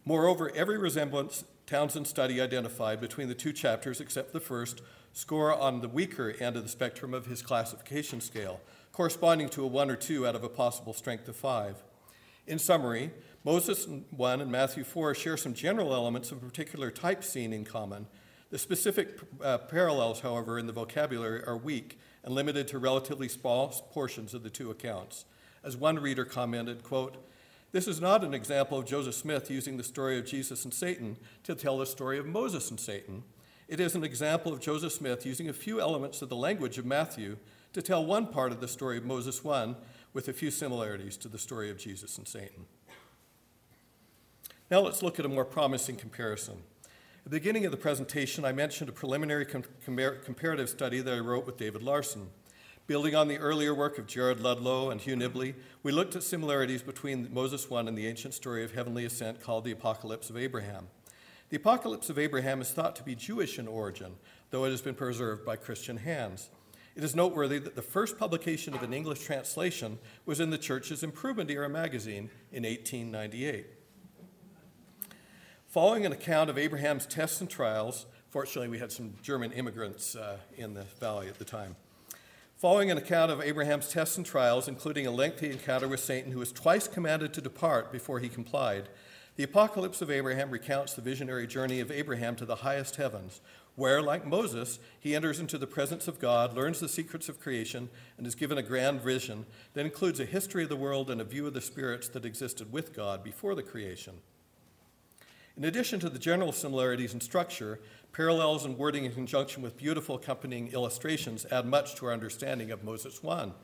Moreover, 0.04 0.50
every 0.54 0.78
resemblance 0.78 1.44
Townsend 1.66 2.06
study 2.06 2.40
identified 2.40 3.00
between 3.00 3.28
the 3.28 3.34
two 3.34 3.52
chapters, 3.52 4.00
except 4.00 4.32
the 4.32 4.40
first, 4.40 4.82
score 5.12 5.54
on 5.54 5.80
the 5.80 5.88
weaker 5.88 6.34
end 6.40 6.56
of 6.56 6.62
the 6.62 6.68
spectrum 6.68 7.14
of 7.14 7.26
his 7.26 7.42
classification 7.42 8.20
scale, 8.20 8.60
corresponding 8.92 9.48
to 9.50 9.64
a 9.64 9.66
1 9.66 9.90
or 9.90 9.96
2 9.96 10.26
out 10.26 10.34
of 10.34 10.44
a 10.44 10.48
possible 10.48 10.92
strength 10.92 11.28
of 11.28 11.36
5. 11.36 11.82
In 12.46 12.58
summary, 12.58 13.10
Moses 13.44 13.86
1 14.10 14.40
and 14.40 14.50
Matthew 14.50 14.84
4 14.84 15.14
share 15.14 15.36
some 15.36 15.54
general 15.54 15.94
elements 15.94 16.32
of 16.32 16.38
a 16.38 16.46
particular 16.46 16.90
type 16.90 17.24
seen 17.24 17.52
in 17.52 17.64
common. 17.64 18.06
The 18.50 18.58
specific 18.58 19.18
uh, 19.42 19.58
parallels, 19.58 20.20
however, 20.20 20.58
in 20.58 20.66
the 20.66 20.72
vocabulary 20.72 21.42
are 21.44 21.56
weak 21.56 21.98
and 22.22 22.34
limited 22.34 22.68
to 22.68 22.78
relatively 22.78 23.28
small 23.28 23.68
portions 23.92 24.34
of 24.34 24.42
the 24.42 24.50
two 24.50 24.70
accounts. 24.70 25.24
As 25.64 25.76
one 25.76 25.98
reader 25.98 26.24
commented, 26.24 26.82
quote, 26.82 27.16
this 27.72 27.88
is 27.88 28.02
not 28.02 28.22
an 28.22 28.34
example 28.34 28.78
of 28.78 28.84
Joseph 28.84 29.14
Smith 29.14 29.50
using 29.50 29.78
the 29.78 29.82
story 29.82 30.18
of 30.18 30.26
Jesus 30.26 30.64
and 30.64 30.74
Satan 30.74 31.16
to 31.44 31.54
tell 31.54 31.78
the 31.78 31.86
story 31.86 32.18
of 32.18 32.26
Moses 32.26 32.70
and 32.70 32.78
Satan. 32.78 33.22
It 33.68 33.80
is 33.80 33.94
an 33.94 34.04
example 34.04 34.52
of 34.52 34.60
Joseph 34.60 34.92
Smith 34.92 35.24
using 35.24 35.48
a 35.48 35.52
few 35.52 35.80
elements 35.80 36.20
of 36.22 36.28
the 36.28 36.36
language 36.36 36.78
of 36.78 36.84
Matthew 36.84 37.36
to 37.72 37.82
tell 37.82 38.04
one 38.04 38.26
part 38.26 38.52
of 38.52 38.60
the 38.60 38.68
story 38.68 38.98
of 38.98 39.04
Moses 39.04 39.42
1 39.42 39.76
with 40.12 40.28
a 40.28 40.32
few 40.32 40.50
similarities 40.50 41.16
to 41.18 41.28
the 41.28 41.38
story 41.38 41.70
of 41.70 41.78
Jesus 41.78 42.18
and 42.18 42.28
Satan. 42.28 42.66
Now 44.70 44.80
let's 44.80 45.02
look 45.02 45.18
at 45.18 45.24
a 45.24 45.28
more 45.28 45.44
promising 45.44 45.96
comparison. 45.96 46.62
At 47.24 47.30
the 47.30 47.38
beginning 47.38 47.64
of 47.64 47.70
the 47.70 47.78
presentation, 47.78 48.44
I 48.44 48.52
mentioned 48.52 48.88
a 48.88 48.92
preliminary 48.92 49.46
com- 49.46 49.64
comparative 49.84 50.68
study 50.68 51.00
that 51.00 51.14
I 51.14 51.20
wrote 51.20 51.46
with 51.46 51.56
David 51.56 51.82
Larsen. 51.82 52.28
Building 52.88 53.14
on 53.14 53.28
the 53.28 53.38
earlier 53.38 53.74
work 53.74 53.96
of 53.96 54.08
Jared 54.08 54.40
Ludlow 54.40 54.90
and 54.90 55.00
Hugh 55.00 55.14
Nibley, 55.14 55.54
we 55.84 55.92
looked 55.92 56.16
at 56.16 56.24
similarities 56.24 56.82
between 56.82 57.32
Moses 57.32 57.70
1 57.70 57.86
and 57.86 57.96
the 57.96 58.08
ancient 58.08 58.34
story 58.34 58.64
of 58.64 58.74
heavenly 58.74 59.04
ascent 59.04 59.40
called 59.40 59.64
the 59.64 59.70
Apocalypse 59.70 60.30
of 60.30 60.36
Abraham. 60.36 60.88
The 61.52 61.58
Apocalypse 61.58 62.08
of 62.08 62.18
Abraham 62.18 62.62
is 62.62 62.70
thought 62.70 62.96
to 62.96 63.02
be 63.02 63.14
Jewish 63.14 63.58
in 63.58 63.68
origin, 63.68 64.14
though 64.48 64.64
it 64.64 64.70
has 64.70 64.80
been 64.80 64.94
preserved 64.94 65.44
by 65.44 65.56
Christian 65.56 65.98
hands. 65.98 66.48
It 66.96 67.04
is 67.04 67.14
noteworthy 67.14 67.58
that 67.58 67.76
the 67.76 67.82
first 67.82 68.18
publication 68.18 68.72
of 68.72 68.82
an 68.82 68.94
English 68.94 69.22
translation 69.22 69.98
was 70.24 70.40
in 70.40 70.48
the 70.48 70.56
church's 70.56 71.02
Improvement 71.02 71.50
Era 71.50 71.68
magazine 71.68 72.30
in 72.52 72.62
1898. 72.62 73.66
Following 75.68 76.06
an 76.06 76.12
account 76.12 76.48
of 76.48 76.56
Abraham's 76.56 77.04
tests 77.04 77.42
and 77.42 77.50
trials, 77.50 78.06
fortunately, 78.30 78.68
we 78.68 78.78
had 78.78 78.90
some 78.90 79.12
German 79.20 79.52
immigrants 79.52 80.16
uh, 80.16 80.38
in 80.56 80.72
the 80.72 80.84
valley 81.00 81.28
at 81.28 81.38
the 81.38 81.44
time. 81.44 81.76
Following 82.56 82.90
an 82.90 82.96
account 82.96 83.30
of 83.30 83.42
Abraham's 83.42 83.90
tests 83.90 84.16
and 84.16 84.24
trials, 84.24 84.68
including 84.68 85.06
a 85.06 85.10
lengthy 85.10 85.50
encounter 85.50 85.86
with 85.86 86.00
Satan, 86.00 86.32
who 86.32 86.38
was 86.38 86.50
twice 86.50 86.88
commanded 86.88 87.34
to 87.34 87.42
depart 87.42 87.92
before 87.92 88.20
he 88.20 88.30
complied, 88.30 88.88
the 89.36 89.44
Apocalypse 89.44 90.02
of 90.02 90.10
Abraham 90.10 90.50
recounts 90.50 90.94
the 90.94 91.02
visionary 91.02 91.46
journey 91.46 91.80
of 91.80 91.90
Abraham 91.90 92.36
to 92.36 92.44
the 92.44 92.56
highest 92.56 92.96
heavens, 92.96 93.40
where, 93.74 94.02
like 94.02 94.26
Moses, 94.26 94.78
he 95.00 95.14
enters 95.14 95.40
into 95.40 95.56
the 95.56 95.66
presence 95.66 96.06
of 96.06 96.18
God, 96.18 96.54
learns 96.54 96.80
the 96.80 96.88
secrets 96.88 97.28
of 97.28 97.40
creation, 97.40 97.88
and 98.18 98.26
is 98.26 98.34
given 98.34 98.58
a 98.58 98.62
grand 98.62 99.00
vision 99.00 99.46
that 99.72 99.86
includes 99.86 100.20
a 100.20 100.26
history 100.26 100.64
of 100.64 100.68
the 100.68 100.76
world 100.76 101.10
and 101.10 101.20
a 101.20 101.24
view 101.24 101.46
of 101.46 101.54
the 101.54 101.60
spirits 101.60 102.08
that 102.08 102.26
existed 102.26 102.70
with 102.70 102.94
God 102.94 103.24
before 103.24 103.54
the 103.54 103.62
creation. 103.62 104.14
In 105.56 105.64
addition 105.64 106.00
to 106.00 106.10
the 106.10 106.18
general 106.18 106.52
similarities 106.52 107.14
in 107.14 107.20
structure, 107.20 107.78
Parallels 108.12 108.66
and 108.66 108.76
wording 108.76 109.06
in 109.06 109.12
conjunction 109.12 109.62
with 109.62 109.78
beautiful 109.78 110.16
accompanying 110.16 110.68
illustrations 110.72 111.46
add 111.50 111.64
much 111.64 111.94
to 111.94 112.04
our 112.04 112.12
understanding 112.12 112.70
of 112.70 112.84
Moses 112.84 113.22
1. 113.22 113.54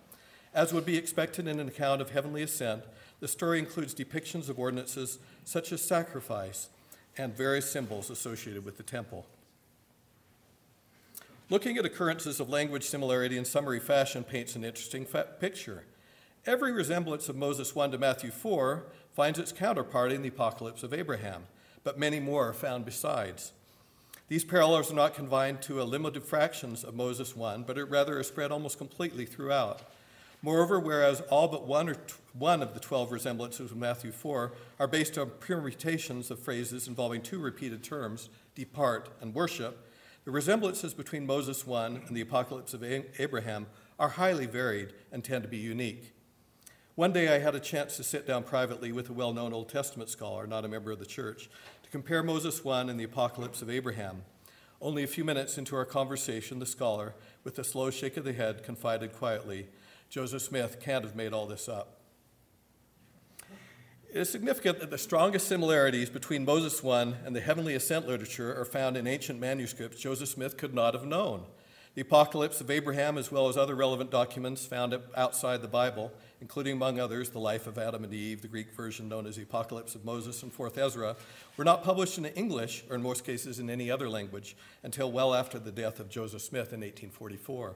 As 0.55 0.73
would 0.73 0.87
be 0.87 0.97
expected 0.97 1.47
in 1.47 1.61
an 1.61 1.69
account 1.69 2.01
of 2.01 2.11
heavenly 2.11 2.43
ascent, 2.43 2.85
the 3.21 3.29
story 3.29 3.59
includes 3.59 3.95
depictions 3.95 4.49
of 4.49 4.59
ordinances 4.59 5.19
such 5.45 5.73
as 5.73 5.83
sacrifice 5.83 6.69
and 7.17 7.37
various 7.37 7.71
symbols 7.71 8.11
associated 8.11 8.65
with 8.65 8.77
the 8.77 8.83
temple. 8.83 9.27
Looking 11.51 11.79
at 11.79 11.85
occurrences 11.85 12.41
of 12.41 12.51
language 12.51 12.85
similarity 12.85 13.39
in 13.39 13.45
summary 13.45 13.81
fashion 13.81 14.23
paints 14.23 14.55
an 14.55 14.65
interesting 14.65 15.07
picture. 15.41 15.85
Every 16.47 16.73
resemblance 16.73 17.29
of 17.29 17.37
Moses 17.37 17.75
1 17.75 17.93
to 17.93 17.99
Matthew 17.99 18.31
4 18.31 18.85
finds 19.15 19.39
its 19.39 19.53
counterpart 19.53 20.13
in 20.13 20.23
the 20.23 20.29
apocalypse 20.29 20.83
of 20.83 20.95
Abraham, 20.95 21.45
but 21.85 21.99
many 21.99 22.21
more 22.21 22.51
are 22.51 22.53
found 22.53 22.85
besides. 22.85 23.53
These 24.29 24.45
parallels 24.45 24.93
are 24.93 24.95
not 24.95 25.15
confined 25.15 25.63
to 25.63 25.81
a 25.81 25.85
limited 25.85 26.23
fractions 26.23 26.85
of 26.85 26.95
Moses 26.95 27.35
1, 27.35 27.63
but 27.63 27.79
rather 27.91 28.19
are 28.19 28.23
spread 28.23 28.53
almost 28.53 28.77
completely 28.77 29.25
throughout. 29.25 29.83
Moreover, 30.43 30.79
whereas 30.79 31.21
all 31.23 31.49
but 31.49 31.67
one, 31.67 31.89
or 31.89 31.97
one 32.33 32.63
of 32.63 32.75
the 32.75 32.81
12 32.81 33.11
resemblances 33.11 33.73
of 33.73 33.77
Matthew 33.77 34.13
4 34.13 34.53
are 34.79 34.87
based 34.87 35.19
on 35.19 35.33
permutations 35.41 36.31
of 36.31 36.39
phrases 36.39 36.87
involving 36.87 37.23
two 37.23 37.41
repeated 37.41 37.83
terms, 37.83 38.29
depart 38.55 39.09
and 39.21 39.35
worship, 39.35 39.89
the 40.25 40.31
resemblances 40.31 40.95
between 40.95 41.27
Moses 41.27 41.67
1 41.67 42.03
and 42.07 42.17
the 42.17 42.21
apocalypse 42.21 42.75
of 42.75 42.85
Abraham 42.85 43.67
are 43.99 44.11
highly 44.11 44.47
varied 44.47 44.93
and 45.11 45.25
tend 45.25 45.43
to 45.43 45.49
be 45.49 45.57
unique. 45.57 46.13
One 46.95 47.13
day 47.13 47.35
I 47.35 47.39
had 47.39 47.55
a 47.55 47.61
chance 47.61 47.97
to 47.97 48.05
sit 48.05 48.27
down 48.27 48.43
privately 48.43 48.93
with 48.93 49.09
a 49.09 49.13
well 49.13 49.33
known 49.33 49.53
Old 49.53 49.69
Testament 49.69 50.11
scholar, 50.11 50.47
not 50.47 50.65
a 50.65 50.69
member 50.69 50.91
of 50.91 50.99
the 50.99 51.07
church, 51.07 51.49
to 51.83 51.91
compare 51.91 52.23
Moses 52.23 52.65
1 52.65 52.91
and 52.91 52.99
the 52.99 53.05
apocalypse 53.05 53.63
of 53.63 53.71
Abraham. 53.71 54.23
Only 54.81 55.03
a 55.03 55.09
few 55.09 55.25
minutes 55.25 55.59
into 55.59 55.75
our 55.77 55.85
conversation, 55.85 56.59
the 56.59 56.67
scholar, 56.67 57.15
with 57.43 57.59
a 57.59 57.65
slow 57.65 57.91
shake 57.91 58.17
of 58.17 58.25
the 58.25 58.33
head, 58.33 58.63
confided 58.63 59.13
quietly, 59.13 59.69
Joseph 60.09 60.43
Smith 60.43 60.81
can't 60.81 61.05
have 61.05 61.15
made 61.15 61.33
all 61.33 61.47
this 61.47 61.69
up. 61.69 61.99
It 64.11 64.23
is 64.23 64.31
significant 64.31 64.81
that 64.81 64.91
the 64.91 64.97
strongest 64.97 65.47
similarities 65.47 66.09
between 66.09 66.47
Moses 66.47 66.83
1 66.83 67.17
and 67.27 67.37
the 67.37 67.43
heavenly 67.43 67.75
ascent 67.75 68.09
literature 68.09 68.59
are 68.59 68.65
found 68.65 68.97
in 68.97 69.07
ancient 69.07 69.39
manuscripts 69.39 70.01
Joseph 70.01 70.31
Smith 70.31 70.57
could 70.57 70.73
not 70.73 70.95
have 70.95 71.05
known. 71.05 71.45
The 71.95 72.03
Apocalypse 72.03 72.61
of 72.63 72.71
Abraham, 72.71 73.19
as 73.19 73.31
well 73.31 73.49
as 73.49 73.59
other 73.59 73.75
relevant 73.75 74.11
documents 74.11 74.65
found 74.65 74.97
outside 75.15 75.61
the 75.61 75.69
Bible, 75.69 76.13
including, 76.41 76.75
among 76.75 76.99
others, 76.99 77.31
the 77.31 77.39
life 77.41 77.67
of 77.67 77.77
Adam 77.77 78.05
and 78.05 78.15
Eve, 78.15 78.41
the 78.41 78.49
Greek 78.49 78.73
version 78.73 79.09
known 79.09 79.27
as 79.27 79.37
the 79.37 79.43
Apocalypse 79.43 79.95
of 79.95 80.05
Moses 80.05 80.43
and 80.43 80.57
4th 80.57 80.79
Ezra, 80.79 81.17
were 81.57 81.65
not 81.65 81.83
published 81.83 82.17
in 82.17 82.25
English, 82.27 82.85
or 82.89 82.97
in 82.97 83.03
most 83.03 83.27
cases 83.27 83.59
in 83.59 83.69
any 83.69 83.91
other 83.91 84.09
language, 84.09 84.57
until 84.83 85.13
well 85.13 85.35
after 85.35 85.59
the 85.59 85.73
death 85.73 86.01
of 86.01 86.09
Joseph 86.09 86.43
Smith 86.43 86.73
in 86.73 86.81
1844. 86.81 87.75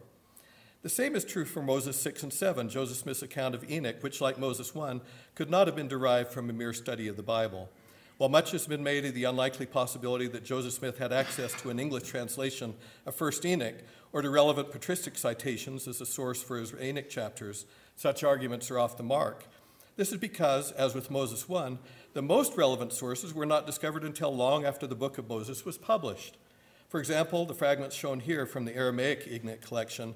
The 0.82 0.88
same 0.88 1.14
is 1.14 1.24
true 1.24 1.44
for 1.44 1.62
Moses 1.62 1.96
6 2.00 2.24
and 2.24 2.32
7, 2.32 2.68
Joseph 2.68 2.96
Smith's 2.96 3.22
account 3.22 3.54
of 3.54 3.70
Enoch, 3.70 4.02
which, 4.02 4.20
like 4.20 4.36
Moses 4.36 4.74
1, 4.74 5.00
could 5.36 5.48
not 5.48 5.68
have 5.68 5.76
been 5.76 5.86
derived 5.86 6.32
from 6.32 6.50
a 6.50 6.52
mere 6.52 6.72
study 6.72 7.06
of 7.06 7.16
the 7.16 7.22
Bible. 7.22 7.70
While 8.18 8.28
much 8.28 8.50
has 8.50 8.66
been 8.66 8.82
made 8.82 9.04
of 9.04 9.14
the 9.14 9.22
unlikely 9.22 9.66
possibility 9.66 10.26
that 10.26 10.44
Joseph 10.44 10.72
Smith 10.72 10.98
had 10.98 11.12
access 11.12 11.52
to 11.62 11.70
an 11.70 11.78
English 11.78 12.08
translation 12.08 12.74
of 13.06 13.16
1st 13.16 13.44
Enoch 13.44 13.74
or 14.12 14.22
to 14.22 14.30
relevant 14.30 14.72
patristic 14.72 15.16
citations 15.16 15.86
as 15.86 16.00
a 16.00 16.06
source 16.06 16.42
for 16.42 16.58
his 16.58 16.74
Enoch 16.74 17.08
chapters, 17.08 17.64
such 17.94 18.24
arguments 18.24 18.68
are 18.68 18.80
off 18.80 18.96
the 18.96 19.04
mark. 19.04 19.44
This 19.96 20.10
is 20.10 20.18
because, 20.18 20.72
as 20.72 20.96
with 20.96 21.12
Moses 21.12 21.48
1, 21.48 21.78
the 22.12 22.22
most 22.22 22.56
relevant 22.56 22.92
sources 22.92 23.32
were 23.32 23.46
not 23.46 23.66
discovered 23.66 24.02
until 24.02 24.34
long 24.34 24.64
after 24.64 24.88
the 24.88 24.96
book 24.96 25.16
of 25.16 25.28
Moses 25.28 25.64
was 25.64 25.78
published. 25.78 26.38
For 26.88 26.98
example, 26.98 27.46
the 27.46 27.54
fragments 27.54 27.94
shown 27.94 28.18
here 28.18 28.46
from 28.46 28.64
the 28.64 28.74
Aramaic 28.74 29.28
Enoch 29.28 29.60
collection 29.60 30.14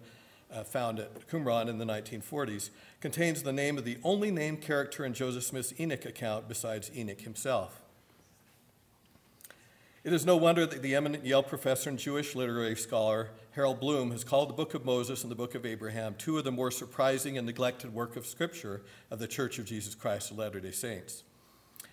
uh, 0.56 0.64
found 0.64 0.98
at 0.98 1.28
Qumran 1.28 1.68
in 1.68 1.78
the 1.78 1.84
1940s 1.84 2.70
contains 3.00 3.42
the 3.42 3.52
name 3.52 3.76
of 3.76 3.84
the 3.84 3.98
only 4.02 4.30
named 4.30 4.62
character 4.62 5.04
in 5.04 5.12
Joseph 5.12 5.44
Smith's 5.44 5.78
Enoch 5.78 6.06
account 6.06 6.48
besides 6.48 6.90
Enoch 6.96 7.20
himself. 7.20 7.82
It 10.02 10.12
is 10.12 10.24
no 10.24 10.36
wonder 10.36 10.64
that 10.66 10.82
the 10.82 10.94
eminent 10.94 11.26
Yale 11.26 11.42
professor 11.42 11.90
and 11.90 11.98
Jewish 11.98 12.34
literary 12.34 12.76
scholar 12.76 13.30
Harold 13.52 13.80
Bloom 13.80 14.12
has 14.12 14.22
called 14.22 14.48
the 14.48 14.54
Book 14.54 14.74
of 14.74 14.84
Moses 14.84 15.22
and 15.22 15.30
the 15.30 15.36
Book 15.36 15.54
of 15.54 15.66
Abraham 15.66 16.14
two 16.16 16.38
of 16.38 16.44
the 16.44 16.52
more 16.52 16.70
surprising 16.70 17.36
and 17.36 17.46
neglected 17.46 17.92
work 17.92 18.16
of 18.16 18.24
Scripture 18.24 18.82
of 19.10 19.18
the 19.18 19.26
Church 19.26 19.58
of 19.58 19.64
Jesus 19.64 19.94
Christ 19.94 20.30
of 20.30 20.38
Latter 20.38 20.60
day 20.60 20.70
Saints. 20.70 21.24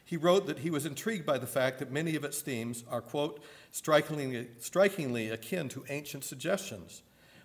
He 0.05 0.17
wrote 0.17 0.45
that 0.45 0.59
he 0.59 0.69
was 0.69 0.85
intrigued 0.85 1.25
by 1.25 1.37
the 1.37 1.47
fact 1.47 1.79
that 1.79 1.91
many 1.91 2.15
of 2.15 2.23
its 2.23 2.41
themes 2.41 2.83
are, 2.91 3.01
quote, 3.01 3.41
strikingly, 3.71 4.47
strikingly 4.59 5.29
akin 5.29 5.69
to 5.69 5.85
ancient 5.89 6.23
suggestions. 6.23 7.01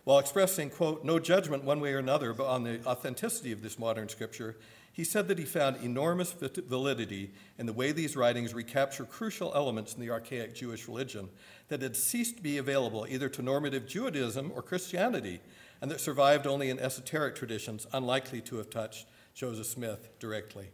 While 0.09 0.21
expressing, 0.21 0.71
quote, 0.71 1.05
no 1.05 1.19
judgment 1.19 1.65
one 1.65 1.81
way 1.81 1.93
or 1.93 1.99
another 1.99 2.33
but 2.33 2.47
on 2.47 2.65
the 2.65 2.83
authenticity 2.87 3.53
of 3.53 3.61
this 3.61 3.79
modern 3.79 4.09
scripture, 4.09 4.57
he 4.91 5.05
said 5.05 5.29
that 5.29 5.39
he 5.39 5.45
found 5.45 5.85
enormous 5.85 6.33
validity 6.33 7.31
in 7.59 7.67
the 7.67 7.75
way 7.75 7.93
these 7.93 8.17
writings 8.17 8.55
recapture 8.55 9.05
crucial 9.05 9.53
elements 9.55 9.93
in 9.93 10.01
the 10.01 10.09
archaic 10.09 10.55
Jewish 10.55 10.89
religion 10.89 11.29
that 11.69 11.83
had 11.83 11.95
ceased 11.95 12.39
to 12.39 12.43
be 12.43 12.57
available 12.57 13.07
either 13.07 13.29
to 13.29 13.43
normative 13.43 13.87
Judaism 13.87 14.51
or 14.55 14.63
Christianity, 14.63 15.43
and 15.83 15.91
that 15.91 16.01
survived 16.01 16.47
only 16.47 16.71
in 16.71 16.79
esoteric 16.79 17.35
traditions 17.35 17.87
unlikely 17.93 18.41
to 18.41 18.57
have 18.57 18.71
touched 18.71 19.07
Joseph 19.35 19.67
Smith 19.67 20.09
directly. 20.19 20.69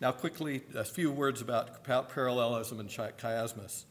Now, 0.00 0.10
quickly, 0.10 0.62
a 0.74 0.82
few 0.82 1.12
words 1.12 1.40
about 1.40 1.84
parallelism 1.84 2.80
and 2.80 2.88
chiasmus. 2.88 3.84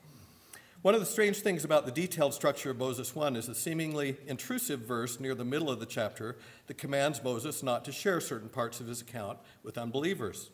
One 0.84 0.94
of 0.94 1.00
the 1.00 1.06
strange 1.06 1.40
things 1.40 1.64
about 1.64 1.86
the 1.86 1.94
detailed 1.94 2.34
structure 2.34 2.70
of 2.70 2.78
Moses 2.78 3.16
1 3.16 3.38
is 3.38 3.48
the 3.48 3.56
seemingly 3.56 4.18
intrusive 4.28 4.82
verse 4.82 5.18
near 5.18 5.34
the 5.34 5.46
middle 5.46 5.70
of 5.70 5.80
the 5.80 5.86
chapter 5.86 6.36
that 6.68 6.78
commands 6.78 7.24
Moses 7.24 7.64
not 7.64 7.86
to 7.86 7.94
share 7.94 8.20
certain 8.20 8.50
parts 8.50 8.82
of 8.82 8.88
his 8.88 9.00
account 9.00 9.40
with 9.64 9.78
unbelievers. 9.78 10.50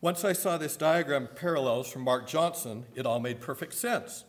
Once 0.00 0.24
I 0.24 0.32
saw 0.32 0.56
this 0.56 0.78
diagram 0.78 1.24
of 1.24 1.36
parallels 1.36 1.92
from 1.92 2.04
Mark 2.04 2.26
Johnson, 2.26 2.86
it 2.94 3.04
all 3.04 3.20
made 3.20 3.38
perfect 3.38 3.74
sense. 3.74 4.24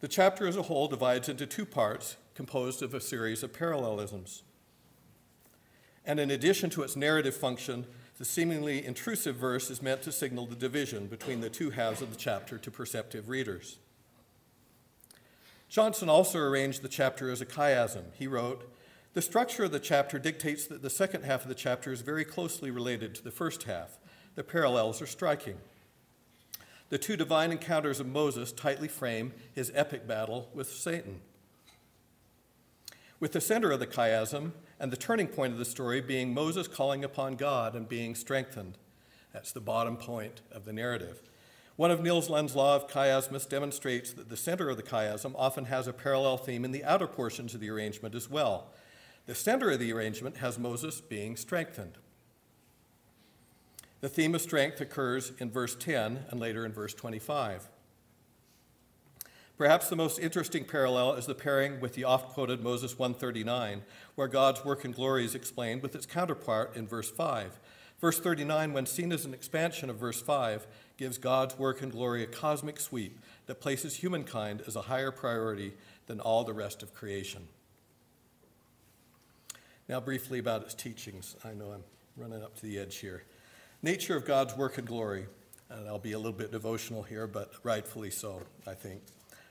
The 0.00 0.08
chapter 0.08 0.46
as 0.46 0.56
a 0.56 0.62
whole 0.62 0.88
divides 0.88 1.28
into 1.28 1.44
two 1.44 1.66
parts 1.66 2.16
composed 2.34 2.82
of 2.82 2.94
a 2.94 3.00
series 3.00 3.42
of 3.42 3.52
parallelisms. 3.52 4.42
And 6.06 6.18
in 6.18 6.30
addition 6.30 6.70
to 6.70 6.82
its 6.82 6.96
narrative 6.96 7.36
function, 7.36 7.86
the 8.18 8.24
seemingly 8.24 8.84
intrusive 8.84 9.36
verse 9.36 9.70
is 9.70 9.82
meant 9.82 10.02
to 10.02 10.12
signal 10.12 10.46
the 10.46 10.56
division 10.56 11.06
between 11.06 11.40
the 11.40 11.50
two 11.50 11.70
halves 11.70 12.00
of 12.00 12.10
the 12.10 12.16
chapter 12.16 12.56
to 12.58 12.70
perceptive 12.70 13.28
readers. 13.28 13.78
Johnson 15.68 16.08
also 16.08 16.38
arranged 16.38 16.82
the 16.82 16.88
chapter 16.88 17.30
as 17.30 17.40
a 17.40 17.46
chiasm. 17.46 18.04
He 18.14 18.26
wrote, 18.26 18.72
The 19.12 19.22
structure 19.22 19.64
of 19.64 19.72
the 19.72 19.80
chapter 19.80 20.18
dictates 20.18 20.66
that 20.66 20.80
the 20.80 20.90
second 20.90 21.24
half 21.24 21.42
of 21.42 21.48
the 21.48 21.54
chapter 21.54 21.92
is 21.92 22.00
very 22.00 22.24
closely 22.24 22.70
related 22.70 23.14
to 23.16 23.24
the 23.24 23.30
first 23.30 23.64
half. 23.64 23.98
The 24.34 24.44
parallels 24.44 25.02
are 25.02 25.06
striking. 25.06 25.58
The 26.88 26.98
two 26.98 27.16
divine 27.16 27.50
encounters 27.50 28.00
of 28.00 28.06
Moses 28.06 28.52
tightly 28.52 28.88
frame 28.88 29.32
his 29.52 29.72
epic 29.74 30.06
battle 30.06 30.48
with 30.54 30.68
Satan. 30.68 31.20
With 33.18 33.32
the 33.32 33.40
center 33.40 33.72
of 33.72 33.80
the 33.80 33.86
chiasm 33.86 34.52
and 34.78 34.92
the 34.92 34.96
turning 34.96 35.28
point 35.28 35.52
of 35.52 35.58
the 35.58 35.64
story 35.64 36.00
being 36.00 36.34
Moses 36.34 36.68
calling 36.68 37.04
upon 37.04 37.36
God 37.36 37.74
and 37.74 37.88
being 37.88 38.14
strengthened. 38.14 38.78
That's 39.32 39.52
the 39.52 39.60
bottom 39.60 39.96
point 39.96 40.40
of 40.50 40.64
the 40.64 40.72
narrative. 40.72 41.22
One 41.76 41.90
of 41.90 42.02
Nils 42.02 42.30
Lund's 42.30 42.56
law 42.56 42.74
of 42.74 42.88
chiasmus 42.88 43.46
demonstrates 43.48 44.12
that 44.14 44.30
the 44.30 44.36
center 44.36 44.70
of 44.70 44.78
the 44.78 44.82
chiasm 44.82 45.34
often 45.36 45.66
has 45.66 45.86
a 45.86 45.92
parallel 45.92 46.38
theme 46.38 46.64
in 46.64 46.72
the 46.72 46.84
outer 46.84 47.06
portions 47.06 47.54
of 47.54 47.60
the 47.60 47.70
arrangement 47.70 48.14
as 48.14 48.30
well. 48.30 48.72
The 49.26 49.34
center 49.34 49.70
of 49.70 49.78
the 49.78 49.92
arrangement 49.92 50.38
has 50.38 50.58
Moses 50.58 51.00
being 51.00 51.36
strengthened. 51.36 51.98
The 54.00 54.08
theme 54.08 54.34
of 54.34 54.40
strength 54.40 54.80
occurs 54.80 55.32
in 55.38 55.50
verse 55.50 55.74
10 55.74 56.26
and 56.30 56.40
later 56.40 56.64
in 56.64 56.72
verse 56.72 56.94
25. 56.94 57.68
Perhaps 59.58 59.88
the 59.88 59.96
most 59.96 60.18
interesting 60.18 60.64
parallel 60.64 61.14
is 61.14 61.24
the 61.24 61.34
pairing 61.34 61.80
with 61.80 61.94
the 61.94 62.04
oft 62.04 62.34
quoted 62.34 62.62
Moses 62.62 62.98
139, 62.98 63.82
where 64.14 64.28
God's 64.28 64.62
work 64.64 64.84
and 64.84 64.94
glory 64.94 65.24
is 65.24 65.34
explained 65.34 65.80
with 65.80 65.94
its 65.94 66.04
counterpart 66.04 66.76
in 66.76 66.86
verse 66.86 67.10
5. 67.10 67.58
Verse 67.98 68.20
39, 68.20 68.74
when 68.74 68.84
seen 68.84 69.12
as 69.12 69.24
an 69.24 69.32
expansion 69.32 69.88
of 69.88 69.96
verse 69.96 70.20
5, 70.20 70.66
gives 70.98 71.16
God's 71.16 71.58
work 71.58 71.80
and 71.80 71.90
glory 71.90 72.22
a 72.22 72.26
cosmic 72.26 72.78
sweep 72.78 73.18
that 73.46 73.62
places 73.62 73.96
humankind 73.96 74.62
as 74.66 74.76
a 74.76 74.82
higher 74.82 75.10
priority 75.10 75.72
than 76.06 76.20
all 76.20 76.44
the 76.44 76.52
rest 76.52 76.82
of 76.82 76.92
creation. 76.92 77.48
Now, 79.88 80.00
briefly 80.00 80.38
about 80.38 80.62
its 80.64 80.74
teachings. 80.74 81.34
I 81.42 81.54
know 81.54 81.70
I'm 81.70 81.84
running 82.18 82.42
up 82.42 82.56
to 82.56 82.62
the 82.62 82.78
edge 82.78 82.96
here. 82.96 83.24
Nature 83.82 84.16
of 84.16 84.26
God's 84.26 84.54
work 84.54 84.76
and 84.76 84.86
glory, 84.86 85.26
and 85.70 85.88
I'll 85.88 85.98
be 85.98 86.12
a 86.12 86.18
little 86.18 86.32
bit 86.32 86.52
devotional 86.52 87.02
here, 87.02 87.26
but 87.26 87.52
rightfully 87.62 88.10
so, 88.10 88.42
I 88.66 88.74
think. 88.74 89.00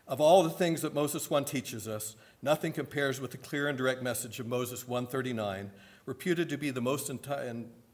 Of 0.07 0.21
all 0.21 0.43
the 0.43 0.51
things 0.51 0.83
that 0.83 0.93
Moses 0.93 1.31
1 1.31 1.45
teaches 1.45 1.87
us, 1.87 2.15
nothing 2.43 2.73
compares 2.73 3.19
with 3.19 3.31
the 3.31 3.37
clear 3.37 3.67
and 3.67 3.75
direct 3.75 4.03
message 4.03 4.39
of 4.39 4.45
Moses 4.45 4.87
139, 4.87 5.71
reputed 6.05 6.47
to 6.49 6.57
be 6.57 6.69
the 6.69 6.79
most 6.79 7.11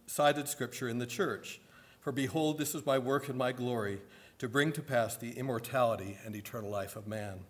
cited 0.08 0.47
scripture 0.50 0.89
in 0.89 0.97
the 0.97 1.06
church. 1.06 1.62
For 2.02 2.12
behold, 2.12 2.58
this 2.58 2.76
is 2.76 2.86
my 2.86 2.97
work 2.97 3.30
and 3.30 3.38
my 3.38 3.54
glory, 3.54 4.02
to 4.39 4.50
bring 4.50 4.74
to 4.74 4.82
pass 4.82 5.15
the 5.15 5.32
immortality 5.38 6.17
and 6.26 6.36
eternal 6.36 6.69
life 6.69 6.97
of 6.97 7.08
man. 7.08 7.45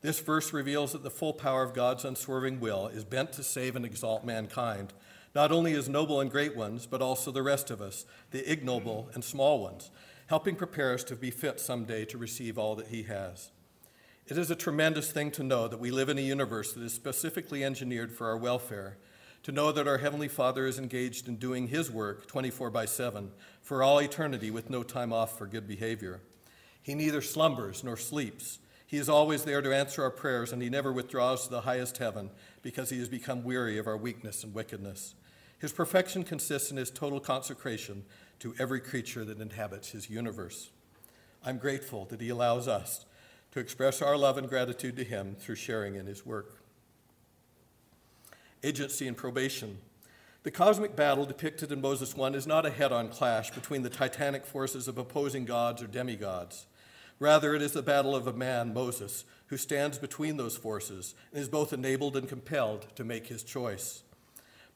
This 0.00 0.18
verse 0.18 0.52
reveals 0.52 0.90
that 0.90 1.04
the 1.04 1.10
full 1.10 1.32
power 1.32 1.62
of 1.62 1.72
God's 1.72 2.04
unswerving 2.04 2.58
will 2.58 2.88
is 2.88 3.04
bent 3.04 3.32
to 3.34 3.44
save 3.44 3.76
and 3.76 3.84
exalt 3.84 4.24
mankind, 4.24 4.92
not 5.36 5.52
only 5.52 5.70
his 5.70 5.88
noble 5.88 6.20
and 6.20 6.32
great 6.32 6.56
ones, 6.56 6.84
but 6.86 7.00
also 7.00 7.30
the 7.30 7.44
rest 7.44 7.70
of 7.70 7.80
us, 7.80 8.06
the 8.32 8.50
ignoble 8.50 9.08
and 9.14 9.22
small 9.22 9.60
ones, 9.60 9.92
helping 10.26 10.56
prepare 10.56 10.94
us 10.94 11.04
to 11.04 11.14
be 11.14 11.30
fit 11.30 11.60
someday 11.60 12.04
to 12.06 12.18
receive 12.18 12.58
all 12.58 12.74
that 12.74 12.88
he 12.88 13.04
has. 13.04 13.50
It 14.26 14.38
is 14.38 14.50
a 14.50 14.56
tremendous 14.56 15.12
thing 15.12 15.30
to 15.32 15.42
know 15.42 15.68
that 15.68 15.80
we 15.80 15.90
live 15.90 16.08
in 16.08 16.16
a 16.16 16.22
universe 16.22 16.72
that 16.72 16.82
is 16.82 16.94
specifically 16.94 17.62
engineered 17.62 18.10
for 18.10 18.26
our 18.26 18.38
welfare 18.38 18.96
to 19.42 19.52
know 19.52 19.70
that 19.70 19.86
our 19.86 19.98
Heavenly 19.98 20.28
Father 20.28 20.66
is 20.66 20.78
engaged 20.78 21.28
in 21.28 21.36
doing 21.36 21.68
His 21.68 21.90
work 21.90 22.26
24 22.26 22.70
by 22.70 22.86
7 22.86 23.32
for 23.60 23.82
all 23.82 23.98
eternity 23.98 24.50
with 24.50 24.70
no 24.70 24.82
time 24.82 25.12
off 25.12 25.36
for 25.36 25.46
good 25.46 25.68
behavior. 25.68 26.22
He 26.82 26.94
neither 26.94 27.20
slumbers 27.20 27.84
nor 27.84 27.98
sleeps. 27.98 28.60
He 28.86 28.96
is 28.96 29.10
always 29.10 29.44
there 29.44 29.60
to 29.60 29.76
answer 29.76 30.02
our 30.02 30.10
prayers, 30.10 30.52
and 30.52 30.62
He 30.62 30.70
never 30.70 30.90
withdraws 30.90 31.44
to 31.44 31.50
the 31.50 31.60
highest 31.60 31.98
heaven 31.98 32.30
because 32.62 32.88
He 32.88 32.98
has 33.00 33.10
become 33.10 33.44
weary 33.44 33.76
of 33.76 33.86
our 33.86 33.98
weakness 33.98 34.42
and 34.42 34.54
wickedness. 34.54 35.14
His 35.58 35.72
perfection 35.72 36.24
consists 36.24 36.70
in 36.70 36.78
His 36.78 36.90
total 36.90 37.20
consecration 37.20 38.06
to 38.38 38.54
every 38.58 38.80
creature 38.80 39.26
that 39.26 39.40
inhabits 39.40 39.90
His 39.90 40.08
universe. 40.08 40.70
I'm 41.44 41.58
grateful 41.58 42.06
that 42.06 42.22
He 42.22 42.30
allows 42.30 42.68
us 42.68 43.04
to 43.54 43.60
express 43.60 44.02
our 44.02 44.16
love 44.16 44.36
and 44.36 44.48
gratitude 44.48 44.96
to 44.96 45.04
Him 45.04 45.36
through 45.38 45.54
sharing 45.54 45.94
in 45.94 46.06
His 46.06 46.26
work 46.26 46.58
agency 48.64 49.06
and 49.06 49.16
probation. 49.16 49.78
The 50.42 50.50
cosmic 50.50 50.96
battle 50.96 51.26
depicted 51.26 51.70
in 51.70 51.80
Moses 51.80 52.16
1 52.16 52.34
is 52.34 52.46
not 52.46 52.66
a 52.66 52.70
head 52.70 52.92
on 52.92 53.10
clash 53.10 53.50
between 53.50 53.82
the 53.82 53.90
titanic 53.90 54.44
forces 54.46 54.88
of 54.88 54.98
opposing 54.98 55.44
gods 55.44 55.82
or 55.82 55.86
demigods. 55.86 56.66
Rather, 57.18 57.54
it 57.54 57.62
is 57.62 57.72
the 57.72 57.82
battle 57.82 58.16
of 58.16 58.26
a 58.26 58.32
man, 58.32 58.74
Moses, 58.74 59.24
who 59.46 59.56
stands 59.56 59.98
between 59.98 60.36
those 60.36 60.56
forces 60.56 61.14
and 61.30 61.40
is 61.40 61.48
both 61.48 61.72
enabled 61.72 62.16
and 62.16 62.28
compelled 62.28 62.86
to 62.96 63.04
make 63.04 63.26
his 63.26 63.44
choice. 63.44 64.02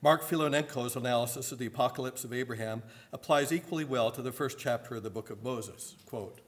Marc 0.01 0.23
Philonenko's 0.23 0.95
analysis 0.95 1.51
of 1.51 1.59
the 1.59 1.67
apocalypse 1.67 2.25
of 2.25 2.33
Abraham 2.33 2.83
applies 3.13 3.53
equally 3.53 3.85
well 3.85 4.11
to 4.11 4.23
the 4.23 4.33
first 4.33 4.59
chapter 4.59 4.97
of 4.97 5.03
the 5.03 5.11
book 5.11 5.31
of 5.31 5.43
Moses. 5.43 5.97
Quote, 6.07 6.41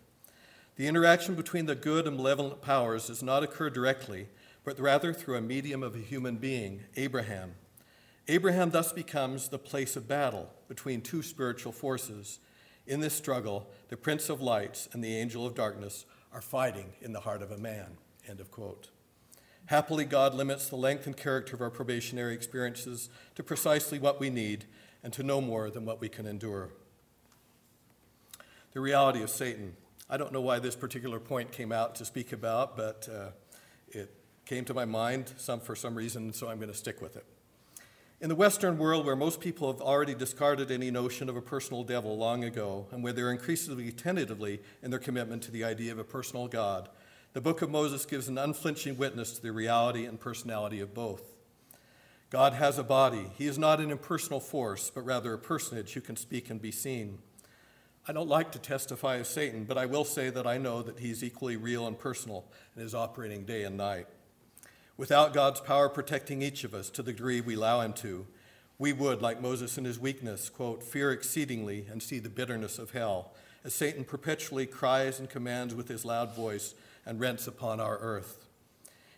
the 0.77 0.87
interaction 0.87 1.35
between 1.35 1.67
the 1.67 1.75
good 1.75 2.07
and 2.07 2.17
malevolent 2.17 2.63
powers 2.63 3.09
does 3.09 3.23
not 3.23 3.43
occur 3.43 3.71
directly, 3.71 4.29
but 4.65 4.79
rather 4.79 5.13
through 5.13 5.37
a 5.37 5.41
medium 5.41 5.83
of 5.83 5.95
a 5.95 5.99
human 5.99 6.37
being, 6.37 6.85
Abraham. 6.97 7.55
Abraham 8.29 8.71
thus 8.71 8.93
becomes 8.93 9.49
the 9.49 9.59
place 9.59 9.97
of 9.97 10.09
battle 10.09 10.51
between 10.69 11.01
two 11.01 11.23
spiritual 11.23 11.73
forces. 11.73 12.39
In 12.87 13.01
this 13.01 13.15
struggle, 13.15 13.69
the 13.89 13.97
Prince 13.97 14.29
of 14.29 14.41
Lights 14.41 14.89
and 14.93 15.03
the 15.03 15.17
Angel 15.17 15.47
of 15.47 15.55
Darkness 15.55 16.07
are 16.33 16.41
fighting 16.41 16.93
in 17.01 17.13
the 17.13 17.21
heart 17.21 17.43
of 17.43 17.51
a 17.51 17.59
man. 17.59 17.97
End 18.29 18.41
of 18.41 18.51
quote. 18.51 18.91
Happily, 19.67 20.05
God 20.05 20.35
limits 20.35 20.69
the 20.69 20.77
length 20.77 21.07
and 21.07 21.17
character 21.17 21.55
of 21.55 21.61
our 21.61 21.71
probationary 21.71 22.35
experiences 22.35 23.09
to 23.35 23.43
precisely 23.43 23.99
what 23.99 24.21
we 24.21 24.31
need 24.31 24.65
and 25.03 25.13
to 25.13 25.23
no 25.23 25.41
more 25.41 25.71
than 25.71 25.85
what 25.85 26.01
we 26.01 26.09
can 26.09 26.27
endure. 26.27 26.71
The 28.73 28.81
reality 28.81 29.23
of 29.23 29.31
Satan. 29.31 29.77
I 30.13 30.17
don't 30.17 30.33
know 30.33 30.41
why 30.41 30.59
this 30.59 30.75
particular 30.75 31.21
point 31.21 31.53
came 31.53 31.71
out 31.71 31.95
to 31.95 32.05
speak 32.05 32.33
about, 32.33 32.77
but 32.77 33.09
uh, 33.09 33.29
it 33.87 34.13
came 34.45 34.65
to 34.65 34.75
my 34.75 34.85
mind 34.85 35.33
some 35.37 35.61
for 35.61 35.77
some 35.77 35.95
reason, 35.95 36.33
so 36.33 36.49
I'm 36.49 36.57
going 36.57 36.73
to 36.73 36.77
stick 36.77 37.01
with 37.01 37.15
it. 37.15 37.25
In 38.21 38.29
the 38.29 38.35
Western 38.35 38.77
world, 38.77 39.07
where 39.07 39.15
most 39.15 39.41
people 39.41 39.71
have 39.71 39.81
already 39.81 40.17
discarded 40.17 40.73
any 40.73 40.91
notion 40.91 41.29
of 41.29 41.37
a 41.37 41.41
personal 41.41 41.85
devil 41.85 42.19
long 42.19 42.43
ago, 42.43 42.89
and 42.91 43.05
where 43.05 43.13
they're 43.13 43.31
increasingly 43.31 43.93
tentatively 43.93 44.61
in 44.83 44.91
their 44.91 44.99
commitment 44.99 45.45
to 45.45 45.53
the 45.53 45.63
idea 45.63 45.93
of 45.93 46.01
a 46.01 46.05
personal 46.05 46.49
God, 46.49 46.89
the 47.33 47.41
book 47.41 47.63
of 47.63 47.71
Moses 47.71 48.05
gives 48.05 48.27
an 48.27 48.37
unflinching 48.37 48.99
witness 48.99 49.35
to 49.35 49.43
the 49.43 49.53
reality 49.53 50.07
and 50.07 50.19
personality 50.19 50.81
of 50.81 50.93
both. 50.93 51.23
God 52.31 52.55
has 52.55 52.81
a 52.81 52.85
body. 52.85 53.31
He 53.39 53.47
is 53.47 53.61
not 53.61 53.79
an 53.79 53.93
impersonal 53.93 54.41
force, 54.41 54.91
but 54.93 55.07
rather 55.07 55.33
a 55.33 55.39
personage 55.39 55.93
who 55.93 56.01
can 56.01 56.17
speak 56.17 56.51
and 56.51 56.61
be 56.61 56.73
seen. 56.73 57.21
I 58.09 58.13
don't 58.13 58.29
like 58.29 58.51
to 58.53 58.59
testify 58.59 59.17
as 59.19 59.29
Satan, 59.29 59.65
but 59.65 59.77
I 59.77 59.87
will 59.87 60.05
say 60.05 60.31
that 60.31 60.47
I 60.47 60.57
know 60.57 60.83
that 60.83 60.99
he's 60.99 61.23
equally 61.23 61.57
real 61.57 61.87
and 61.87 61.99
personal 61.99 62.47
and 62.75 62.85
is 62.85 62.95
operating 62.95 63.45
day 63.45 63.65
and 63.65 63.77
night. 63.77 64.07
Without 64.97 65.35
God's 65.35 65.61
power 65.61 65.89
protecting 65.89 66.43
each 66.43 66.65
of 66.65 66.75
us 66.75 66.91
to 66.91 67.03
the 67.03 67.13
degree 67.13 67.41
we 67.41 67.55
allow 67.55 67.81
Him 67.81 67.93
to, 67.95 68.27
we 68.79 68.95
would, 68.95 69.21
like 69.21 69.43
Moses 69.43 69.77
in 69.77 69.85
his 69.85 69.99
weakness, 69.99 70.49
quote, 70.49 70.83
fear 70.83 71.13
exceedingly 71.13 71.87
and 71.91 72.03
see 72.03 72.19
the 72.19 72.31
bitterness 72.31 72.79
of 72.79 72.93
hell, 72.93 73.33
as 73.63 73.75
Satan 73.75 74.05
perpetually 74.05 74.65
cries 74.67 75.19
and 75.19 75.29
commands 75.29 75.75
with 75.75 75.89
his 75.89 76.07
loud 76.07 76.35
voice 76.35 76.75
and 77.05 77.21
rents 77.21 77.47
upon 77.47 77.81
our 77.81 77.99
earth. 77.99 78.47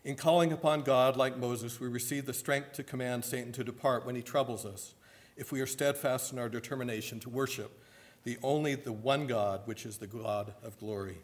In 0.04 0.16
calling 0.16 0.52
upon 0.52 0.82
God, 0.82 1.16
like 1.16 1.36
Moses, 1.36 1.78
we 1.78 1.86
receive 1.86 2.26
the 2.26 2.32
strength 2.32 2.72
to 2.72 2.82
command 2.82 3.24
Satan 3.24 3.52
to 3.52 3.62
depart 3.62 4.04
when 4.04 4.16
he 4.16 4.22
troubles 4.22 4.66
us, 4.66 4.94
if 5.36 5.52
we 5.52 5.60
are 5.60 5.66
steadfast 5.66 6.32
in 6.32 6.40
our 6.40 6.48
determination 6.48 7.20
to 7.20 7.30
worship 7.30 7.81
the 8.24 8.38
only 8.42 8.74
the 8.74 8.92
one 8.92 9.26
God, 9.26 9.62
which 9.64 9.84
is 9.84 9.98
the 9.98 10.06
God 10.06 10.54
of 10.62 10.78
glory. 10.78 11.18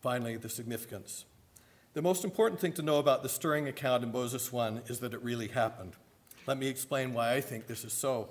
Finally, 0.00 0.36
the 0.36 0.48
significance. 0.48 1.24
The 1.94 2.02
most 2.02 2.24
important 2.24 2.60
thing 2.60 2.72
to 2.74 2.82
know 2.82 2.98
about 2.98 3.22
the 3.22 3.28
stirring 3.28 3.66
account 3.66 4.04
in 4.04 4.12
Moses 4.12 4.52
1 4.52 4.82
is 4.86 5.00
that 5.00 5.14
it 5.14 5.22
really 5.22 5.48
happened. 5.48 5.94
Let 6.46 6.58
me 6.58 6.68
explain 6.68 7.12
why 7.12 7.34
I 7.34 7.40
think 7.40 7.66
this 7.66 7.84
is 7.84 7.92
so. 7.92 8.28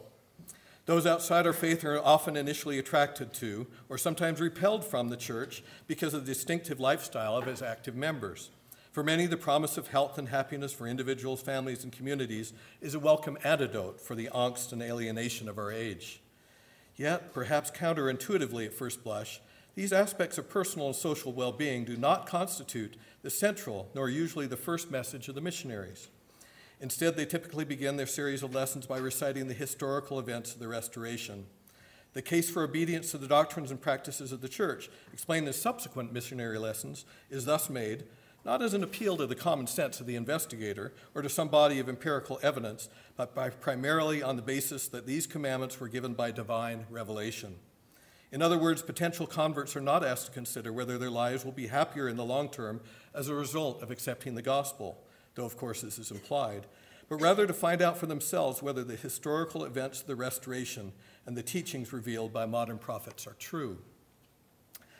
Those 0.85 1.05
outside 1.05 1.45
our 1.45 1.53
faith 1.53 1.83
are 1.83 1.99
often 1.99 2.37
initially 2.37 2.79
attracted 2.79 3.33
to, 3.35 3.67
or 3.89 3.97
sometimes 3.97 4.39
repelled 4.39 4.85
from, 4.85 5.09
the 5.09 5.17
church 5.17 5.61
because 5.85 6.13
of 6.13 6.25
the 6.25 6.33
distinctive 6.33 6.79
lifestyle 6.79 7.35
of 7.35 7.47
its 7.47 7.61
active 7.61 7.95
members. 7.95 8.51
For 8.97 9.03
many, 9.03 9.27
the 9.27 9.37
promise 9.37 9.77
of 9.77 9.89
health 9.89 10.17
and 10.17 10.29
happiness 10.29 10.73
for 10.73 10.87
individuals, 10.87 11.39
families, 11.39 11.83
and 11.83 11.93
communities 11.93 12.51
is 12.81 12.95
a 12.95 12.99
welcome 12.99 13.37
antidote 13.43 14.01
for 14.01 14.15
the 14.15 14.27
angst 14.33 14.73
and 14.73 14.81
alienation 14.81 15.47
of 15.47 15.59
our 15.59 15.71
age. 15.71 16.19
Yet, 16.95 17.31
perhaps 17.31 17.69
counterintuitively 17.69 18.65
at 18.65 18.73
first 18.73 19.03
blush, 19.03 19.39
these 19.75 19.93
aspects 19.93 20.39
of 20.39 20.49
personal 20.49 20.87
and 20.87 20.95
social 20.95 21.31
well 21.31 21.51
being 21.51 21.85
do 21.85 21.95
not 21.95 22.25
constitute 22.25 22.97
the 23.21 23.29
central 23.29 23.87
nor 23.93 24.09
usually 24.09 24.47
the 24.47 24.57
first 24.57 24.89
message 24.89 25.27
of 25.29 25.35
the 25.35 25.41
missionaries. 25.41 26.07
Instead, 26.81 27.15
they 27.15 27.25
typically 27.27 27.65
begin 27.65 27.97
their 27.97 28.07
series 28.07 28.41
of 28.41 28.55
lessons 28.55 28.87
by 28.87 28.97
reciting 28.97 29.47
the 29.47 29.53
historical 29.53 30.17
events 30.17 30.55
of 30.55 30.59
the 30.59 30.67
Restoration. 30.67 31.45
The 32.13 32.23
case 32.23 32.49
for 32.49 32.63
obedience 32.63 33.11
to 33.11 33.19
the 33.19 33.27
doctrines 33.27 33.69
and 33.69 33.79
practices 33.79 34.31
of 34.31 34.41
the 34.41 34.49
church, 34.49 34.89
explained 35.13 35.45
in 35.45 35.53
subsequent 35.53 36.11
missionary 36.11 36.57
lessons, 36.57 37.05
is 37.29 37.45
thus 37.45 37.69
made 37.69 38.05
not 38.47 38.61
as 38.61 38.73
an 38.73 38.81
appeal 38.81 39.17
to 39.17 39.27
the 39.27 39.35
common 39.35 39.67
sense 39.67 39.99
of 39.99 40.07
the 40.07 40.15
investigator 40.15 40.93
or 41.13 41.21
to 41.21 41.27
some 41.27 41.49
body 41.49 41.79
of 41.79 41.89
empirical 41.89 42.39
evidence, 42.41 42.87
but 43.17 43.35
by 43.35 43.49
primarily 43.49 44.23
on 44.23 44.37
the 44.37 44.41
basis 44.41 44.87
that 44.87 45.05
these 45.05 45.27
commandments 45.27 45.81
were 45.81 45.89
given 45.89 46.13
by 46.13 46.31
divine 46.31 46.85
revelation. 46.89 47.57
In 48.31 48.41
other 48.41 48.57
words, 48.57 48.81
potential 48.81 49.27
converts 49.27 49.75
are 49.75 49.81
not 49.81 50.05
asked 50.05 50.27
to 50.27 50.31
consider 50.31 50.71
whether 50.71 50.97
their 50.97 51.09
lives 51.09 51.43
will 51.43 51.51
be 51.51 51.67
happier 51.67 52.07
in 52.07 52.15
the 52.15 52.23
long 52.23 52.47
term 52.47 52.79
as 53.13 53.27
a 53.27 53.35
result 53.35 53.83
of 53.83 53.91
accepting 53.91 54.35
the 54.35 54.41
gospel, 54.41 55.03
though 55.35 55.45
of 55.45 55.57
course 55.57 55.81
this 55.81 55.99
is 55.99 56.11
implied, 56.11 56.67
but 57.09 57.17
rather 57.17 57.47
to 57.47 57.53
find 57.53 57.81
out 57.81 57.97
for 57.97 58.05
themselves 58.05 58.63
whether 58.63 58.83
the 58.85 58.95
historical 58.95 59.65
events 59.65 59.99
of 59.99 60.07
the 60.07 60.15
restoration 60.15 60.93
and 61.25 61.35
the 61.35 61.43
teachings 61.43 61.91
revealed 61.91 62.31
by 62.31 62.45
modern 62.45 62.77
prophets 62.77 63.27
are 63.27 63.35
true. 63.39 63.79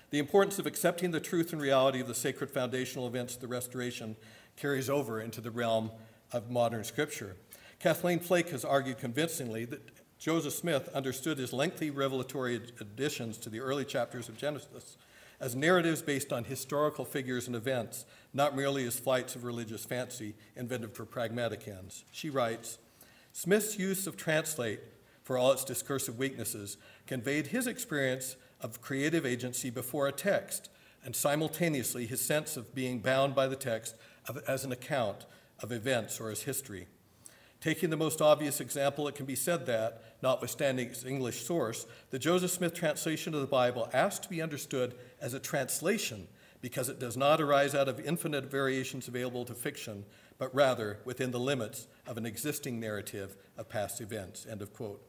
The 0.09 0.19
importance 0.19 0.57
of 0.57 0.65
accepting 0.65 1.11
the 1.11 1.19
truth 1.19 1.51
and 1.51 1.61
reality 1.61 1.99
of 1.99 2.07
the 2.07 2.15
sacred 2.15 2.49
foundational 2.49 3.07
events 3.07 3.35
of 3.35 3.41
the 3.41 3.47
Restoration 3.47 4.15
carries 4.55 4.89
over 4.89 5.19
into 5.19 5.41
the 5.41 5.51
realm 5.51 5.91
of 6.31 6.49
modern 6.49 6.85
Scripture. 6.85 7.35
Kathleen 7.79 8.19
Flake 8.19 8.49
has 8.49 8.63
argued 8.63 8.99
convincingly 8.99 9.65
that 9.65 9.81
Joseph 10.17 10.53
Smith 10.53 10.89
understood 10.95 11.37
his 11.37 11.53
lengthy 11.53 11.89
revelatory 11.89 12.55
additions 12.79 13.37
to 13.37 13.49
the 13.49 13.59
early 13.59 13.85
chapters 13.85 14.29
of 14.29 14.37
Genesis 14.37 14.97
as 15.39 15.55
narratives 15.55 16.01
based 16.01 16.33
on 16.33 16.45
historical 16.45 17.05
figures 17.05 17.45
and 17.45 17.55
events, 17.55 18.05
not 18.33 18.55
merely 18.55 18.87
as 18.87 18.97
flights 18.97 19.35
of 19.35 19.43
religious 19.43 19.85
fancy 19.85 20.33
invented 20.55 20.93
for 20.95 21.05
pragmatic 21.05 21.67
ends. 21.67 22.05
She 22.11 22.29
writes 22.29 22.79
Smith's 23.33 23.77
use 23.77 24.07
of 24.07 24.17
translate, 24.17 24.79
for 25.21 25.37
all 25.37 25.51
its 25.51 25.63
discursive 25.63 26.17
weaknesses, 26.17 26.77
conveyed 27.05 27.47
his 27.47 27.67
experience 27.67 28.35
of 28.61 28.81
creative 28.81 29.25
agency 29.25 29.69
before 29.69 30.07
a 30.07 30.11
text, 30.11 30.69
and 31.03 31.15
simultaneously 31.15 32.05
his 32.05 32.21
sense 32.21 32.57
of 32.57 32.73
being 32.73 32.99
bound 32.99 33.35
by 33.35 33.47
the 33.47 33.55
text 33.55 33.95
of, 34.27 34.37
as 34.47 34.65
an 34.65 34.71
account 34.71 35.25
of 35.59 35.71
events 35.71 36.19
or 36.19 36.29
as 36.29 36.43
history. 36.43 36.87
Taking 37.59 37.89
the 37.89 37.97
most 37.97 38.21
obvious 38.21 38.59
example, 38.59 39.07
it 39.07 39.15
can 39.15 39.25
be 39.25 39.35
said 39.35 39.65
that, 39.65 40.03
notwithstanding 40.21 40.87
its 40.87 41.05
English 41.05 41.43
source, 41.43 41.87
the 42.11 42.19
Joseph 42.19 42.51
Smith 42.51 42.73
translation 42.73 43.33
of 43.33 43.41
the 43.41 43.47
Bible 43.47 43.89
asks 43.93 44.19
to 44.19 44.29
be 44.29 44.41
understood 44.41 44.95
as 45.19 45.33
a 45.33 45.39
translation 45.39 46.27
because 46.61 46.89
it 46.89 46.99
does 46.99 47.17
not 47.17 47.41
arise 47.41 47.73
out 47.73 47.87
of 47.87 47.99
infinite 47.99 48.45
variations 48.45 49.07
available 49.07 49.45
to 49.45 49.53
fiction, 49.53 50.05
but 50.37 50.53
rather 50.53 50.99
within 51.05 51.31
the 51.31 51.39
limits 51.39 51.87
of 52.05 52.17
an 52.17 52.25
existing 52.25 52.79
narrative 52.79 53.35
of 53.57 53.69
past 53.69 54.01
events. 54.01 54.45
End 54.49 54.61
of 54.61 54.73
quote. 54.73 55.01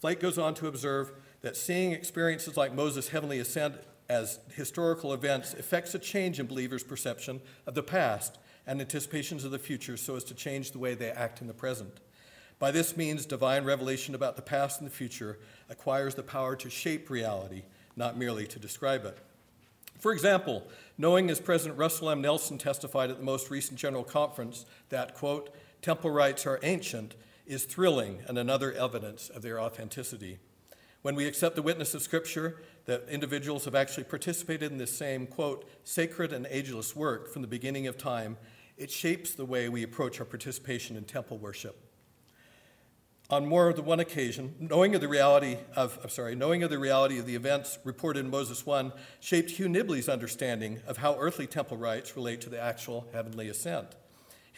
Flake 0.00 0.20
goes 0.20 0.38
on 0.38 0.54
to 0.54 0.68
observe 0.68 1.12
that 1.42 1.56
seeing 1.56 1.92
experiences 1.92 2.56
like 2.56 2.74
Moses' 2.74 3.08
heavenly 3.08 3.38
ascent 3.38 3.76
as 4.08 4.40
historical 4.54 5.12
events 5.12 5.54
affects 5.54 5.94
a 5.94 5.98
change 5.98 6.40
in 6.40 6.46
believers' 6.46 6.82
perception 6.82 7.40
of 7.66 7.74
the 7.74 7.82
past 7.82 8.38
and 8.66 8.80
anticipations 8.80 9.44
of 9.44 9.50
the 9.50 9.58
future 9.58 9.96
so 9.96 10.16
as 10.16 10.24
to 10.24 10.34
change 10.34 10.72
the 10.72 10.78
way 10.78 10.94
they 10.94 11.10
act 11.10 11.40
in 11.40 11.46
the 11.46 11.54
present. 11.54 12.00
By 12.58 12.70
this 12.70 12.96
means, 12.96 13.24
divine 13.24 13.64
revelation 13.64 14.14
about 14.14 14.36
the 14.36 14.42
past 14.42 14.80
and 14.80 14.90
the 14.90 14.94
future 14.94 15.38
acquires 15.70 16.14
the 16.14 16.22
power 16.22 16.56
to 16.56 16.70
shape 16.70 17.08
reality, 17.08 17.62
not 17.96 18.16
merely 18.18 18.46
to 18.48 18.58
describe 18.58 19.04
it. 19.04 19.18
For 19.98 20.12
example, 20.12 20.66
knowing 20.96 21.30
as 21.30 21.40
President 21.40 21.78
Russell 21.78 22.10
M. 22.10 22.20
Nelson 22.20 22.58
testified 22.58 23.10
at 23.10 23.18
the 23.18 23.24
most 23.24 23.50
recent 23.50 23.78
General 23.78 24.04
Conference 24.04 24.64
that, 24.88 25.14
quote, 25.14 25.54
temple 25.82 26.10
rites 26.10 26.46
are 26.46 26.60
ancient 26.62 27.14
is 27.46 27.64
thrilling 27.64 28.20
and 28.26 28.38
another 28.38 28.72
evidence 28.72 29.28
of 29.28 29.42
their 29.42 29.60
authenticity. 29.60 30.38
When 31.02 31.14
we 31.14 31.26
accept 31.26 31.54
the 31.54 31.62
witness 31.62 31.94
of 31.94 32.02
Scripture 32.02 32.60
that 32.86 33.08
individuals 33.08 33.64
have 33.66 33.74
actually 33.74 34.04
participated 34.04 34.72
in 34.72 34.78
this 34.78 34.96
same, 34.96 35.26
quote, 35.26 35.68
sacred 35.84 36.32
and 36.32 36.46
ageless 36.50 36.96
work 36.96 37.32
from 37.32 37.42
the 37.42 37.48
beginning 37.48 37.86
of 37.86 37.96
time, 37.96 38.36
it 38.76 38.90
shapes 38.90 39.32
the 39.32 39.44
way 39.44 39.68
we 39.68 39.82
approach 39.82 40.18
our 40.18 40.26
participation 40.26 40.96
in 40.96 41.04
temple 41.04 41.38
worship. 41.38 41.76
On 43.30 43.46
more 43.46 43.72
than 43.74 43.84
one 43.84 44.00
occasion, 44.00 44.54
knowing 44.58 44.94
of 44.94 45.02
the 45.02 45.08
reality 45.08 45.58
of, 45.76 45.98
I'm 46.02 46.08
sorry, 46.08 46.34
knowing 46.34 46.62
of 46.62 46.70
the 46.70 46.78
reality 46.78 47.18
of 47.18 47.26
the 47.26 47.34
events 47.34 47.78
reported 47.84 48.20
in 48.20 48.30
Moses 48.30 48.64
1 48.64 48.92
shaped 49.20 49.50
Hugh 49.50 49.68
Nibley's 49.68 50.08
understanding 50.08 50.80
of 50.86 50.96
how 50.96 51.16
earthly 51.18 51.46
temple 51.46 51.76
rites 51.76 52.16
relate 52.16 52.40
to 52.40 52.50
the 52.50 52.60
actual 52.60 53.06
heavenly 53.12 53.48
ascent. 53.48 53.94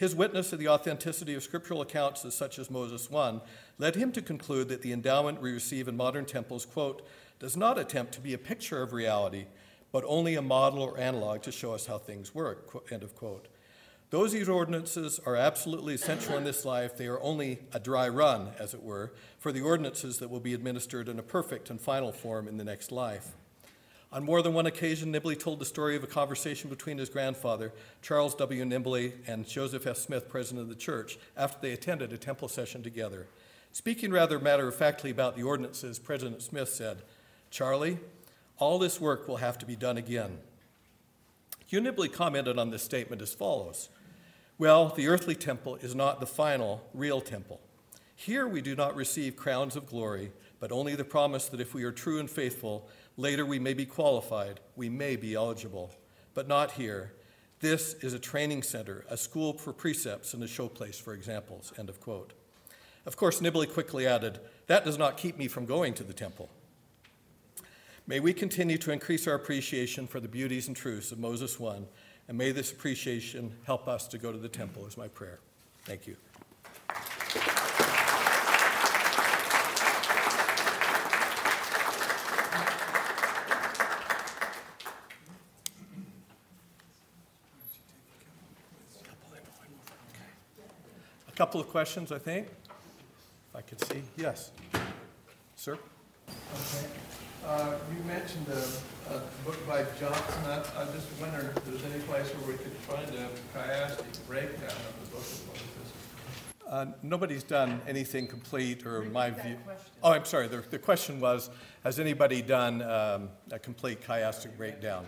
His 0.01 0.15
witness 0.15 0.51
of 0.51 0.57
the 0.57 0.67
authenticity 0.67 1.35
of 1.35 1.43
scriptural 1.43 1.79
accounts 1.79 2.25
such 2.33 2.57
as 2.57 2.71
Moses 2.71 3.11
1 3.11 3.39
led 3.77 3.95
him 3.95 4.11
to 4.13 4.21
conclude 4.23 4.67
that 4.69 4.81
the 4.81 4.93
endowment 4.93 5.39
we 5.39 5.51
receive 5.51 5.87
in 5.87 5.95
modern 5.95 6.25
temples, 6.25 6.65
quote, 6.65 7.07
does 7.37 7.55
not 7.55 7.77
attempt 7.77 8.11
to 8.13 8.19
be 8.19 8.33
a 8.33 8.39
picture 8.39 8.81
of 8.81 8.93
reality, 8.93 9.45
but 9.91 10.03
only 10.07 10.33
a 10.33 10.41
model 10.41 10.81
or 10.81 10.97
analog 10.97 11.43
to 11.43 11.51
show 11.51 11.75
us 11.75 11.85
how 11.85 11.99
things 11.99 12.33
work, 12.33 12.91
end 12.91 13.03
of 13.03 13.15
quote. 13.15 13.47
Those 14.09 14.31
these 14.31 14.49
ordinances 14.49 15.19
are 15.23 15.35
absolutely 15.35 15.93
essential 15.93 16.35
in 16.35 16.45
this 16.45 16.65
life, 16.65 16.97
they 16.97 17.05
are 17.05 17.21
only 17.21 17.59
a 17.71 17.79
dry 17.79 18.09
run, 18.09 18.53
as 18.57 18.73
it 18.73 18.81
were, 18.81 19.13
for 19.37 19.51
the 19.51 19.61
ordinances 19.61 20.17
that 20.17 20.31
will 20.31 20.39
be 20.39 20.55
administered 20.55 21.09
in 21.09 21.19
a 21.19 21.23
perfect 21.23 21.69
and 21.69 21.79
final 21.79 22.11
form 22.11 22.47
in 22.47 22.57
the 22.57 22.63
next 22.63 22.91
life. 22.91 23.35
On 24.13 24.25
more 24.25 24.41
than 24.41 24.53
one 24.53 24.65
occasion, 24.65 25.13
Nibley 25.13 25.39
told 25.39 25.59
the 25.59 25.65
story 25.65 25.95
of 25.95 26.03
a 26.03 26.07
conversation 26.07 26.69
between 26.69 26.97
his 26.97 27.09
grandfather, 27.09 27.71
Charles 28.01 28.35
W. 28.35 28.65
Nibley, 28.65 29.13
and 29.25 29.47
Joseph 29.47 29.87
F. 29.87 29.95
Smith, 29.95 30.27
president 30.27 30.63
of 30.63 30.67
the 30.69 30.75
church, 30.75 31.17
after 31.37 31.57
they 31.61 31.71
attended 31.71 32.11
a 32.11 32.17
temple 32.17 32.49
session 32.49 32.83
together. 32.83 33.27
Speaking 33.71 34.11
rather 34.11 34.37
matter 34.37 34.67
of 34.67 34.75
factly 34.75 35.11
about 35.11 35.37
the 35.37 35.43
ordinances, 35.43 35.97
President 35.97 36.41
Smith 36.41 36.67
said, 36.67 37.03
Charlie, 37.51 37.99
all 38.57 38.77
this 38.79 38.99
work 38.99 39.29
will 39.29 39.37
have 39.37 39.57
to 39.59 39.65
be 39.65 39.77
done 39.77 39.97
again. 39.97 40.39
Hugh 41.65 41.79
Nibley 41.79 42.11
commented 42.11 42.59
on 42.59 42.69
this 42.69 42.83
statement 42.83 43.21
as 43.21 43.33
follows 43.33 43.87
Well, 44.57 44.89
the 44.89 45.07
earthly 45.07 45.35
temple 45.35 45.77
is 45.77 45.95
not 45.95 46.19
the 46.19 46.25
final, 46.25 46.83
real 46.93 47.21
temple. 47.21 47.61
Here 48.13 48.45
we 48.45 48.61
do 48.61 48.75
not 48.75 48.93
receive 48.93 49.37
crowns 49.37 49.77
of 49.77 49.87
glory, 49.87 50.33
but 50.59 50.73
only 50.73 50.95
the 50.95 51.05
promise 51.05 51.47
that 51.47 51.61
if 51.61 51.73
we 51.73 51.83
are 51.83 51.93
true 51.93 52.19
and 52.19 52.29
faithful, 52.29 52.89
Later, 53.17 53.45
we 53.45 53.59
may 53.59 53.73
be 53.73 53.85
qualified, 53.85 54.59
we 54.75 54.89
may 54.89 55.15
be 55.15 55.35
eligible, 55.35 55.91
but 56.33 56.47
not 56.47 56.71
here. 56.71 57.13
This 57.59 57.93
is 57.95 58.13
a 58.13 58.19
training 58.19 58.63
center, 58.63 59.05
a 59.09 59.17
school 59.17 59.53
for 59.53 59.73
precepts, 59.73 60.33
and 60.33 60.43
a 60.43 60.47
showplace 60.47 60.99
for 60.99 61.13
examples. 61.13 61.73
End 61.77 61.89
of 61.89 61.99
quote. 61.99 62.33
Of 63.05 63.17
course, 63.17 63.39
Nibley 63.39 63.71
quickly 63.71 64.07
added, 64.07 64.39
That 64.67 64.85
does 64.85 64.97
not 64.97 65.17
keep 65.17 65.37
me 65.37 65.47
from 65.47 65.65
going 65.65 65.93
to 65.95 66.03
the 66.03 66.13
temple. 66.13 66.49
May 68.07 68.19
we 68.19 68.33
continue 68.33 68.77
to 68.79 68.91
increase 68.91 69.27
our 69.27 69.35
appreciation 69.35 70.07
for 70.07 70.19
the 70.19 70.27
beauties 70.27 70.67
and 70.67 70.75
truths 70.75 71.11
of 71.11 71.19
Moses 71.19 71.59
1, 71.59 71.85
and 72.27 72.37
may 72.37 72.51
this 72.51 72.71
appreciation 72.71 73.55
help 73.65 73.87
us 73.87 74.07
to 74.07 74.17
go 74.17 74.31
to 74.31 74.37
the 74.37 74.49
temple, 74.49 74.85
is 74.87 74.97
my 74.97 75.07
prayer. 75.07 75.39
Thank 75.85 76.07
you. 76.07 76.15
Couple 91.41 91.59
of 91.59 91.69
questions, 91.69 92.11
I 92.11 92.19
think. 92.19 92.49
If 93.49 93.55
I 93.55 93.61
could 93.61 93.83
see. 93.85 94.03
Yes. 94.15 94.51
Sir? 95.55 95.75
Okay. 96.29 96.85
Uh, 97.43 97.73
You 97.97 98.03
mentioned 98.03 98.45
a, 98.49 99.15
a 99.15 99.21
book 99.43 99.57
by 99.67 99.83
Johnson. 99.99 100.43
I, 100.45 100.57
I 100.59 100.85
just 100.93 101.07
wondered 101.19 101.57
if 101.57 101.65
there's 101.65 101.83
any 101.91 101.99
place 102.03 102.27
where 102.35 102.51
we 102.51 102.63
could 102.63 102.73
find 102.85 103.09
a 103.15 103.27
chiastic 103.57 104.27
breakdown 104.27 104.69
of 104.69 104.93
the 105.01 105.15
book 105.15 105.21
of 105.23 105.47
Moses. 105.47 105.91
Uh, 106.69 106.85
Nobody's 107.01 107.43
done 107.43 107.81
anything 107.87 108.27
complete, 108.27 108.85
or 108.85 109.01
in 109.01 109.11
my 109.11 109.31
view. 109.31 109.57
Oh, 110.03 110.11
I'm 110.11 110.25
sorry, 110.25 110.47
the, 110.47 110.63
the 110.69 110.77
question 110.77 111.19
was, 111.19 111.49
has 111.83 111.99
anybody 111.99 112.43
done 112.43 112.83
um, 112.83 113.29
a 113.51 113.57
complete 113.57 113.99
chiastic 114.07 114.55
breakdown? 114.57 115.07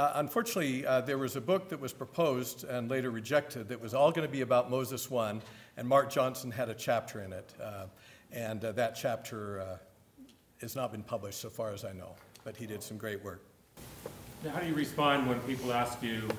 Uh, 0.00 0.12
unfortunately, 0.14 0.86
uh, 0.86 1.02
there 1.02 1.18
was 1.18 1.36
a 1.36 1.40
book 1.42 1.68
that 1.68 1.78
was 1.78 1.92
proposed 1.92 2.64
and 2.64 2.88
later 2.88 3.10
rejected 3.10 3.68
that 3.68 3.78
was 3.78 3.92
all 3.92 4.10
going 4.10 4.26
to 4.26 4.32
be 4.32 4.40
about 4.40 4.70
Moses 4.70 5.10
1, 5.10 5.42
and 5.76 5.86
Mark 5.86 6.10
Johnson 6.10 6.50
had 6.50 6.70
a 6.70 6.74
chapter 6.74 7.20
in 7.20 7.34
it. 7.34 7.52
Uh, 7.62 7.84
and 8.32 8.64
uh, 8.64 8.72
that 8.72 8.94
chapter 8.94 9.60
uh, 9.60 9.76
has 10.62 10.74
not 10.74 10.90
been 10.90 11.02
published 11.02 11.38
so 11.38 11.50
far 11.50 11.74
as 11.74 11.84
I 11.84 11.92
know, 11.92 12.14
but 12.44 12.56
he 12.56 12.64
did 12.64 12.82
some 12.82 12.96
great 12.96 13.22
work. 13.22 13.42
Now, 14.42 14.52
How 14.52 14.60
do 14.60 14.68
you 14.68 14.74
respond 14.74 15.28
when 15.28 15.38
people 15.40 15.70
ask 15.70 16.02
you, 16.02 16.30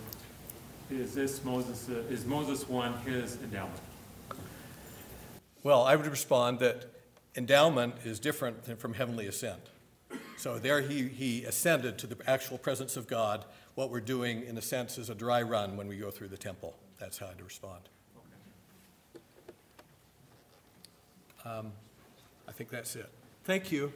is 0.90 1.14
this 1.14 1.46
Moses, 1.46 1.88
uh, 1.88 2.02
is 2.10 2.26
Moses 2.26 2.68
one 2.68 2.98
his 3.06 3.36
endowment? 3.44 3.80
Well, 5.62 5.84
I 5.84 5.96
would 5.96 6.08
respond 6.08 6.58
that 6.62 6.88
endowment 7.36 7.94
is 8.06 8.20
different 8.20 8.64
than 8.64 8.76
from 8.78 8.96
heavenly 8.96 9.28
ascent. 9.28 9.70
So 10.42 10.58
there 10.58 10.82
he, 10.82 11.08
he 11.08 11.44
ascended 11.44 12.00
to 12.00 12.08
the 12.08 12.18
actual 12.26 12.58
presence 12.58 12.98
of 12.98 13.06
God. 13.06 13.46
What 13.76 13.92
we're 13.92 14.00
doing, 14.00 14.42
in 14.42 14.58
a 14.58 14.62
sense, 14.62 14.98
is 14.98 15.12
a 15.12 15.14
dry 15.14 15.44
run 15.44 15.78
when 15.78 15.88
we 15.88 15.98
go 15.98 16.10
through 16.10 16.30
the 16.30 16.38
temple. 16.38 16.76
That's 16.98 17.20
how 17.20 17.28
I'd 17.28 17.40
respond. 17.40 17.82
Um, 21.46 21.72
I 22.48 22.54
think 22.54 22.72
that's 22.72 22.96
it. 22.96 23.08
Thank 23.44 23.72
you. 23.72 23.94